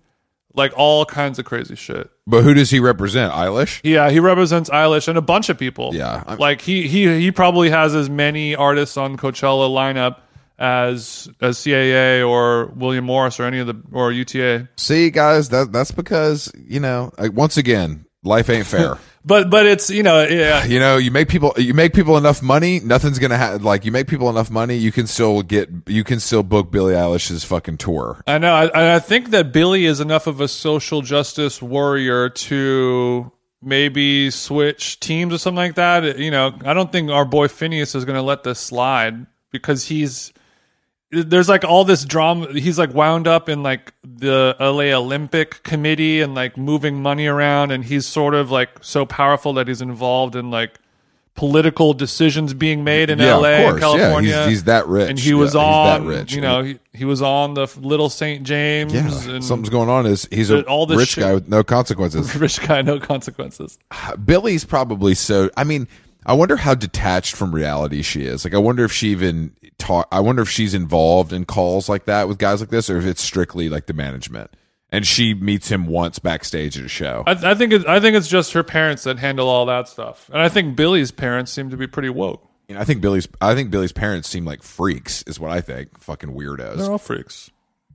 [0.55, 2.11] like all kinds of crazy shit.
[2.27, 5.91] but who does he represent eilish Yeah, he represents Eilish and a bunch of people.
[5.95, 10.17] Yeah, I'm- like he he he probably has as many artists on Coachella lineup
[10.59, 14.69] as as CAA or William Morris or any of the or UTA.
[14.77, 18.99] See, guys, that that's because you know, like, once again, Life ain't fair.
[19.25, 20.65] But but it's you know yeah.
[20.65, 23.93] you know, you make people you make people enough money, nothing's gonna have like you
[23.93, 27.77] make people enough money, you can still get you can still book Billie Eilish's fucking
[27.77, 28.23] tour.
[28.27, 28.55] I know.
[28.55, 33.31] I, I think that Billie is enough of a social justice warrior to
[33.63, 36.19] maybe switch teams or something like that.
[36.19, 39.87] You know, I don't think our boy Finneas is going to let this slide because
[39.87, 40.33] he's
[41.11, 42.53] there's like all this drama.
[42.53, 47.71] He's like wound up in like the LA Olympic Committee and like moving money around,
[47.73, 50.79] and he's sort of like so powerful that he's involved in like
[51.35, 53.83] political decisions being made in Yeah, LA and course.
[53.83, 54.31] Yeah, California.
[54.35, 55.09] he's- he's that rich.
[55.11, 56.05] and he Yeah, was on.
[56.07, 56.35] rich.
[56.35, 58.43] You know, he, he was on the Little St.
[58.43, 58.93] James.
[58.93, 60.07] Yeah, and something's going on.
[60.07, 62.35] Is he's a all this rich shit- guy with no consequences?
[62.37, 63.79] rich guy, no consequences.
[64.25, 65.49] Billie's probably so.
[65.57, 65.89] I mean,
[66.27, 68.45] I wonder how detached from reality she is.
[68.45, 70.09] Like, I wonder if she even talk.
[70.13, 73.07] I wonder if she's involved in calls like that with guys like this, or if
[73.07, 74.51] it's strictly like the management.
[74.93, 77.23] And she meets him once backstage at a show.
[77.27, 80.29] I, I think it, I think it's just her parents that handle all that stuff,
[80.33, 82.47] and I think Billie's parents seem to be pretty woke.
[82.69, 83.29] You know, I think Billie's.
[83.41, 85.23] I think Billie's parents seem like freaks.
[85.23, 85.99] Is what I think.
[86.01, 86.77] Fucking weirdos.
[86.79, 87.51] They're all freaks.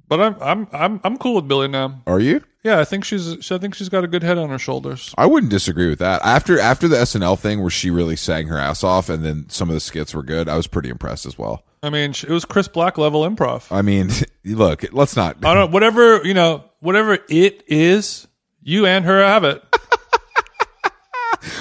[0.08, 2.02] But I'm I'm I'm I'm cool with Billie now.
[2.06, 2.42] Are you?
[2.64, 5.14] Yeah, I think she's I think she's got a good head on her shoulders.
[5.18, 6.22] I wouldn't disagree with that.
[6.24, 9.70] After after the SNL thing where she really sang her ass off, and then some
[9.70, 11.64] of the skits were good, I was pretty impressed as well.
[11.84, 13.72] I mean, it was Chris Black level improv.
[13.72, 14.10] I mean,
[14.46, 15.44] look, let's not.
[15.44, 18.28] I don't whatever you know whatever it is.
[18.68, 19.64] You and her have it.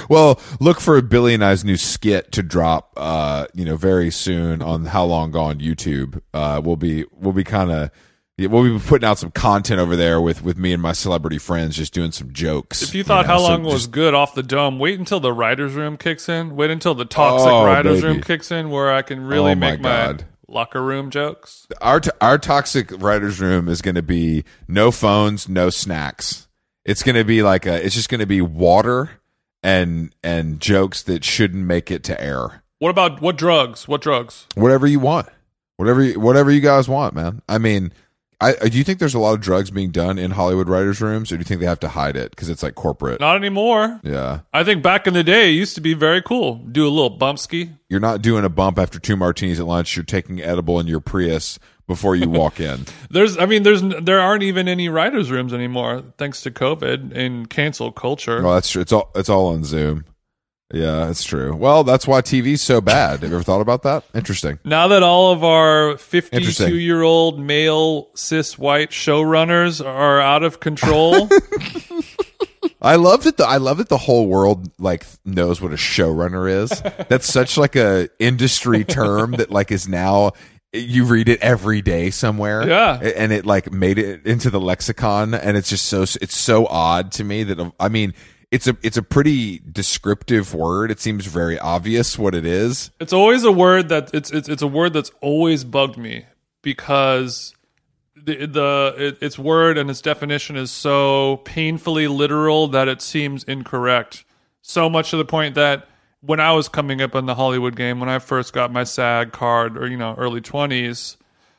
[0.09, 4.63] Well, look for Billie and I's new skit to drop, uh, you know, very soon
[4.63, 6.21] on How Long Gone YouTube.
[6.33, 7.91] Uh, we'll be we'll be kind of
[8.39, 11.77] we'll be putting out some content over there with with me and my celebrity friends,
[11.77, 12.83] just doing some jokes.
[12.83, 15.21] If you thought know, how so long was just- good off the dome, wait until
[15.21, 16.57] the writers' room kicks in.
[16.57, 18.15] Wait until the toxic Oh, writers' baby.
[18.15, 20.25] room kicks in, where I can really Oh, make my, God.
[20.49, 21.67] locker room jokes.
[21.81, 26.49] our t- our toxic writers room is going to be no phones, no snacks.
[26.85, 27.85] It's going to be like a.
[27.85, 29.11] It's just going to be water
[29.63, 32.63] and and jokes that shouldn't make it to air.
[32.79, 33.89] What about what drugs?
[33.89, 34.47] What drugs?
[34.55, 35.29] whatever you want,
[35.77, 37.41] whatever you, whatever you guys want, man.
[37.49, 37.93] I mean,
[38.53, 41.31] I do you think there's a lot of drugs being done in Hollywood writers' rooms,
[41.33, 43.21] or do you think they have to hide it because it's like corporate?
[43.21, 44.01] Not anymore.
[44.03, 46.57] Yeah, I think back in the day, it used to be very cool.
[46.57, 47.77] Do a little bumpski.
[47.89, 49.97] you're not doing a bump after two martinis at lunch.
[49.97, 52.87] You're taking edible in your Prius before you walk in.
[53.11, 57.49] There's, I mean, there's, there aren't even any writers' rooms anymore, thanks to COVID and
[57.51, 58.43] cancel culture.
[58.43, 58.81] well, that's true.
[58.81, 60.05] It's all it's all on Zoom.
[60.73, 61.55] Yeah, it's true.
[61.55, 63.21] Well, that's why TV's so bad.
[63.21, 64.05] Have you ever thought about that?
[64.15, 64.59] Interesting.
[64.65, 70.61] Now that all of our 52 year old male cis white showrunners are out of
[70.61, 71.29] control,
[72.83, 76.51] I love that the I love that the whole world like knows what a showrunner
[76.51, 76.71] is.
[77.09, 80.33] That's such like a industry term that like is now
[80.73, 82.67] you read it every day somewhere.
[82.67, 82.99] Yeah.
[82.99, 87.13] and it like made it into the lexicon, and it's just so it's so odd
[87.13, 88.13] to me that I mean
[88.55, 90.93] it's a it's a pretty descriptive word.
[90.93, 92.93] It seems very obvious what it is.
[93.01, 96.27] it's always a word that it's it's it's a word that's always bugged me
[96.63, 97.53] because
[98.15, 103.43] the the it, its word and its definition is so painfully literal that it seems
[103.43, 104.25] incorrect.
[104.63, 105.89] So much to the point that
[106.21, 109.33] when I was coming up in the Hollywood game, when I first got my SAG
[109.33, 111.17] card or you know early twenties,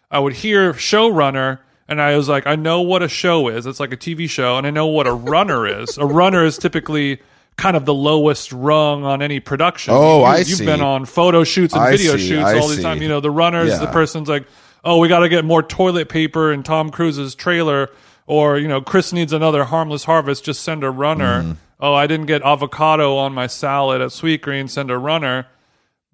[0.10, 1.60] I would hear showrunner.
[1.88, 3.66] And I was like, I know what a show is.
[3.68, 5.98] It's like a TV show, and I know what a runner is.
[6.00, 7.20] A runner is typically
[7.58, 9.94] kind of the lowest rung on any production.
[9.96, 10.66] Oh, You- I You've see.
[10.66, 13.02] been on photo shoots and I video see, shoots I all the time.
[13.02, 13.92] You know, the runners, the Yeah.
[13.92, 14.46] person's like,
[14.84, 17.90] oh, we got to get more toilet paper in Tom Cruise's trailer,
[18.28, 20.44] or you know, Chris needs another harmless harvest.
[20.44, 21.42] Just send a runner.
[21.44, 21.52] Mm-hmm.
[21.80, 24.70] Oh, I didn't get avocado on my salad at Sweetgreen.
[24.70, 25.46] Send a runner.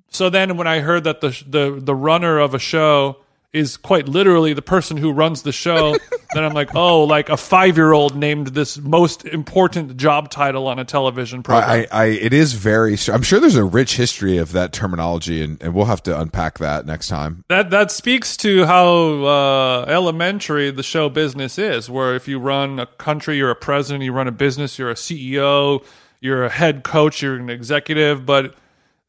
[0.10, 3.18] So then, when I heard that the the the runner of a show
[3.54, 5.98] is quite literally the person who runs the show,
[6.34, 10.68] then I'm like, oh, like a five year old named this most important job title
[10.68, 11.70] on a television program.
[11.70, 12.98] I, I it is very.
[13.12, 16.60] I'm sure there's a rich history of that terminology, and, and we'll have to unpack
[16.60, 17.44] that next time.
[17.50, 21.90] That that speaks to how uh, elementary the show business is.
[21.90, 24.04] Where if you run a country, you're a president.
[24.04, 25.84] You run a business, you're a CEO.
[26.22, 27.22] You're a head coach.
[27.22, 28.26] You're an executive.
[28.26, 28.56] But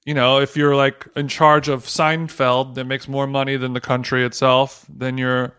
[0.05, 3.81] you know, if you're like in charge of Seinfeld, that makes more money than the
[3.81, 5.55] country itself, then you're.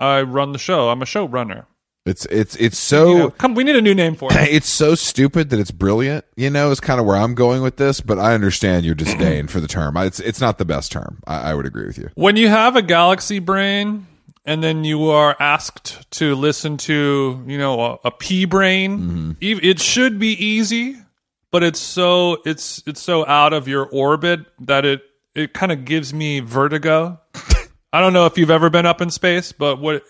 [0.00, 0.90] I run the show.
[0.90, 1.66] I'm a showrunner.
[2.06, 3.12] It's it's it's so.
[3.12, 4.36] You know, come, we need a new name for it.
[4.50, 6.24] it's so stupid that it's brilliant.
[6.36, 8.00] You know, is kind of where I'm going with this.
[8.00, 9.96] But I understand your disdain for the term.
[9.96, 11.20] It's it's not the best term.
[11.26, 12.10] I, I would agree with you.
[12.14, 14.06] When you have a galaxy brain
[14.44, 19.30] and then you are asked to listen to, you know, a, a pea brain, mm-hmm.
[19.42, 20.96] ev- it should be easy,
[21.50, 25.02] but it's so it's it's so out of your orbit that it
[25.34, 27.20] it kind of gives me vertigo.
[27.92, 30.02] I don't know if you've ever been up in space, but what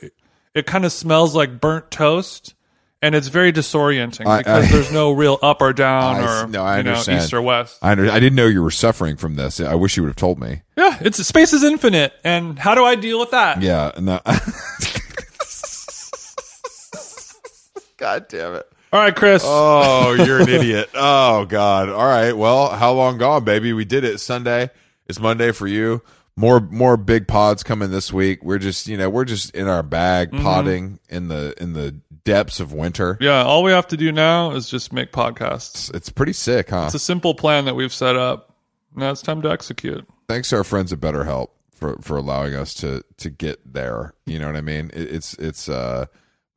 [0.54, 2.54] it kind of smells like burnt toast
[3.00, 6.46] and it's very disorienting I- because I- there's no real up or down I- or
[6.48, 7.22] no, I you know, understand.
[7.22, 7.78] east or west.
[7.80, 9.60] I, under, I didn't know you were suffering from this.
[9.60, 10.62] I wish you would have told me.
[10.76, 13.62] Yeah, it's space is infinite, and how do I deal with that?
[13.62, 13.92] Yeah.
[14.00, 14.20] No.
[17.96, 18.66] God damn it.
[18.92, 19.42] All right, Chris.
[19.44, 20.90] Oh, you're an idiot.
[20.94, 21.88] Oh God.
[21.90, 22.32] All right.
[22.36, 23.72] Well, how long gone, baby?
[23.72, 24.70] We did it Sunday.
[25.08, 26.02] It's Monday for you.
[26.36, 28.42] More more big pods coming this week.
[28.44, 32.60] We're just you know we're just in our bag potting in the in the depths
[32.60, 33.16] of winter.
[33.20, 35.92] yeah, all we have to do now is just make podcasts.
[35.94, 36.84] It's pretty sick, huh?
[36.86, 38.54] It's a simple plan that we've set up.
[38.94, 40.06] Now it's time to execute.
[40.28, 44.14] Thanks to our friends at BetterHelp for for allowing us to to get there.
[44.24, 44.90] You know what I mean?
[44.94, 46.06] It, it's it's uh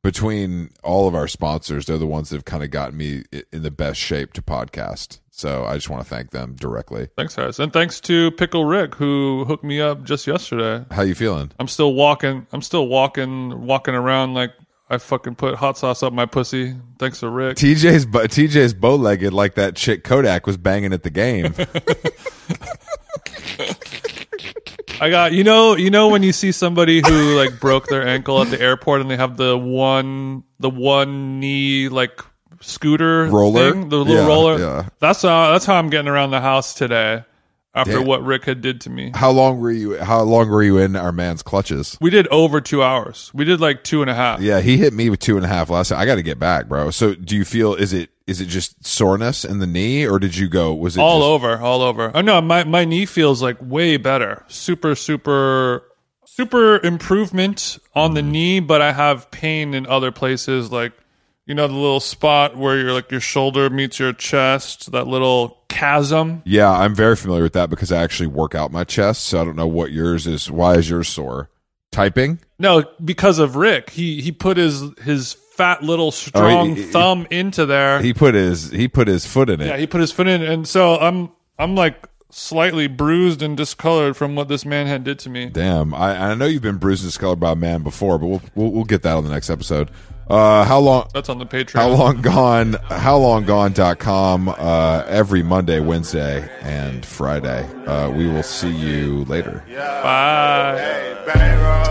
[0.02, 3.22] between all of our sponsors, they're the ones that have kind of gotten me
[3.52, 5.20] in the best shape to podcast.
[5.30, 7.08] So I just want to thank them directly.
[7.16, 10.84] Thanks, Harris, and thanks to Pickle Rick who hooked me up just yesterday.
[10.90, 11.52] How you feeling?
[11.58, 12.46] I'm still walking.
[12.52, 14.52] I'm still walking, walking around like
[14.90, 16.74] I fucking put hot sauce up my pussy.
[16.98, 17.56] Thanks to Rick.
[17.56, 21.54] TJ's TJ's bow legged like that chick Kodak was banging at the game.
[25.02, 28.40] I got you know you know when you see somebody who like broke their ankle
[28.40, 32.20] at the airport and they have the one the one knee like
[32.60, 33.72] scooter Roller?
[33.72, 34.58] thing, the little Yeah, roller.
[34.60, 34.88] yeah.
[35.00, 37.24] That's how that's how I'm getting around the house today
[37.74, 38.06] after Damn.
[38.06, 39.12] what Rick had did to me.
[39.14, 39.98] how long were you?
[39.98, 41.96] How long were you in our man's clutches?
[42.00, 43.30] We did over two hours.
[43.34, 44.40] We did like two and a half.
[44.40, 45.98] Yeah, he hit me with two and a half last time.
[45.98, 46.90] I got to get back, bro.
[46.90, 50.36] So, do you feel is it is it just soreness in the knee, or did
[50.36, 50.74] you go?
[50.74, 52.12] Was it all just, over, all over.
[52.14, 54.44] Oh no, my my knee feels like way better.
[54.48, 55.84] Super, super,
[56.24, 58.30] super improvement on the mm.
[58.30, 60.92] knee, but I have pain in other places, like
[61.46, 65.58] you know the little spot where your like your shoulder meets your chest, that little
[65.68, 66.42] chasm.
[66.44, 69.24] Yeah, I'm very familiar with that because I actually work out my chest.
[69.24, 70.50] So I don't know what yours is.
[70.50, 71.50] Why is yours sore?
[71.90, 72.38] Typing?
[72.58, 76.82] No, because of Rick, he he put his his fat little oh, strong Oh, he-
[76.82, 78.00] he- thumb into there.
[78.00, 79.66] He put his he put his foot in it.
[79.66, 84.16] yeah, he put his foot in, and so I'm I'm like slightly bruised and discolored
[84.16, 85.46] from what this man had did to me.
[85.46, 88.42] Damn, I, I know you've been bruised and discolored by a man before, but we'll
[88.54, 89.90] we'll, we'll get that on the next episode.
[90.28, 91.08] Uh, how long?
[91.12, 91.74] That's on the Patreon.
[91.74, 92.72] How long gone?
[92.72, 97.64] Howlonggone.com uh, every Monday, Wednesday, and Friday.
[97.84, 99.62] Uh, we will see you later.
[99.68, 100.78] Bye.
[100.78, 101.81] Hey,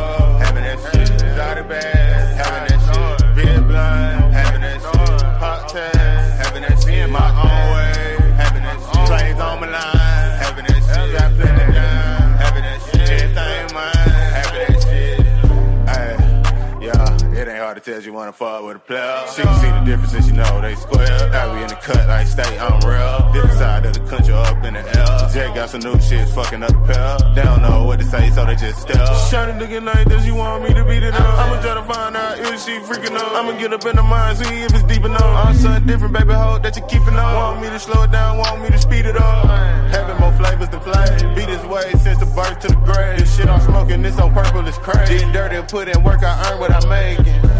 [18.31, 19.23] you fuck with a player.
[19.35, 21.29] She can see the difference and she know they square.
[21.31, 23.31] Now we in the cut like state, I'm real.
[23.33, 25.29] Different side of the country up in the air.
[25.33, 27.17] Jay got some new shit fucking up the pair.
[27.35, 29.07] They don't know what to say, so they just stare.
[29.29, 31.39] Shawty looking like this, you want me to beat it up?
[31.39, 33.31] I'ma try to find out if she freaking up.
[33.33, 35.45] I'ma get up in the mind, see if it's deep enough.
[35.45, 37.35] I'm something different, baby, hold that you keeping up.
[37.35, 39.45] Want me to slow it down, want me to speed it up.
[39.91, 41.23] Having more flavors than flavors.
[41.35, 43.19] Be this way since the birth to the grave.
[43.19, 45.15] This shit I'm smoking, this on purple is crazy.
[45.15, 47.50] Getting dirty and put in work, I earn what I'm making.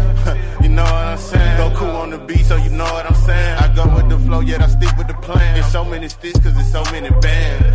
[0.62, 1.56] You know what I'm saying?
[1.58, 3.56] Go cool on the beat, so you know what I'm saying.
[3.58, 5.58] I go with the flow, yet I stick with the plan.
[5.58, 7.66] It's so many sticks, cause it's so many bands.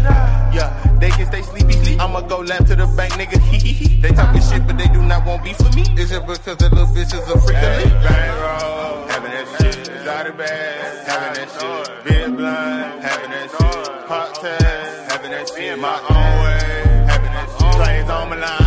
[0.55, 0.69] Yeah,
[0.99, 1.99] they can stay sleepy, sleep.
[2.01, 3.39] I'ma go lap to the bank, nigga.
[3.49, 4.01] Hee hee hee.
[4.01, 5.83] They talking shit, but they do not want beef with me.
[6.01, 7.63] Is it because the little bitch is a freak of?
[8.03, 9.87] Bankroll, having that shit.
[9.89, 12.03] Exotic bag, having that shit.
[12.05, 14.07] Big blind, having that shit.
[14.07, 15.77] Pop tag, having that shit.
[15.79, 17.71] My own way, having that shit.
[17.75, 18.66] Plays on my line,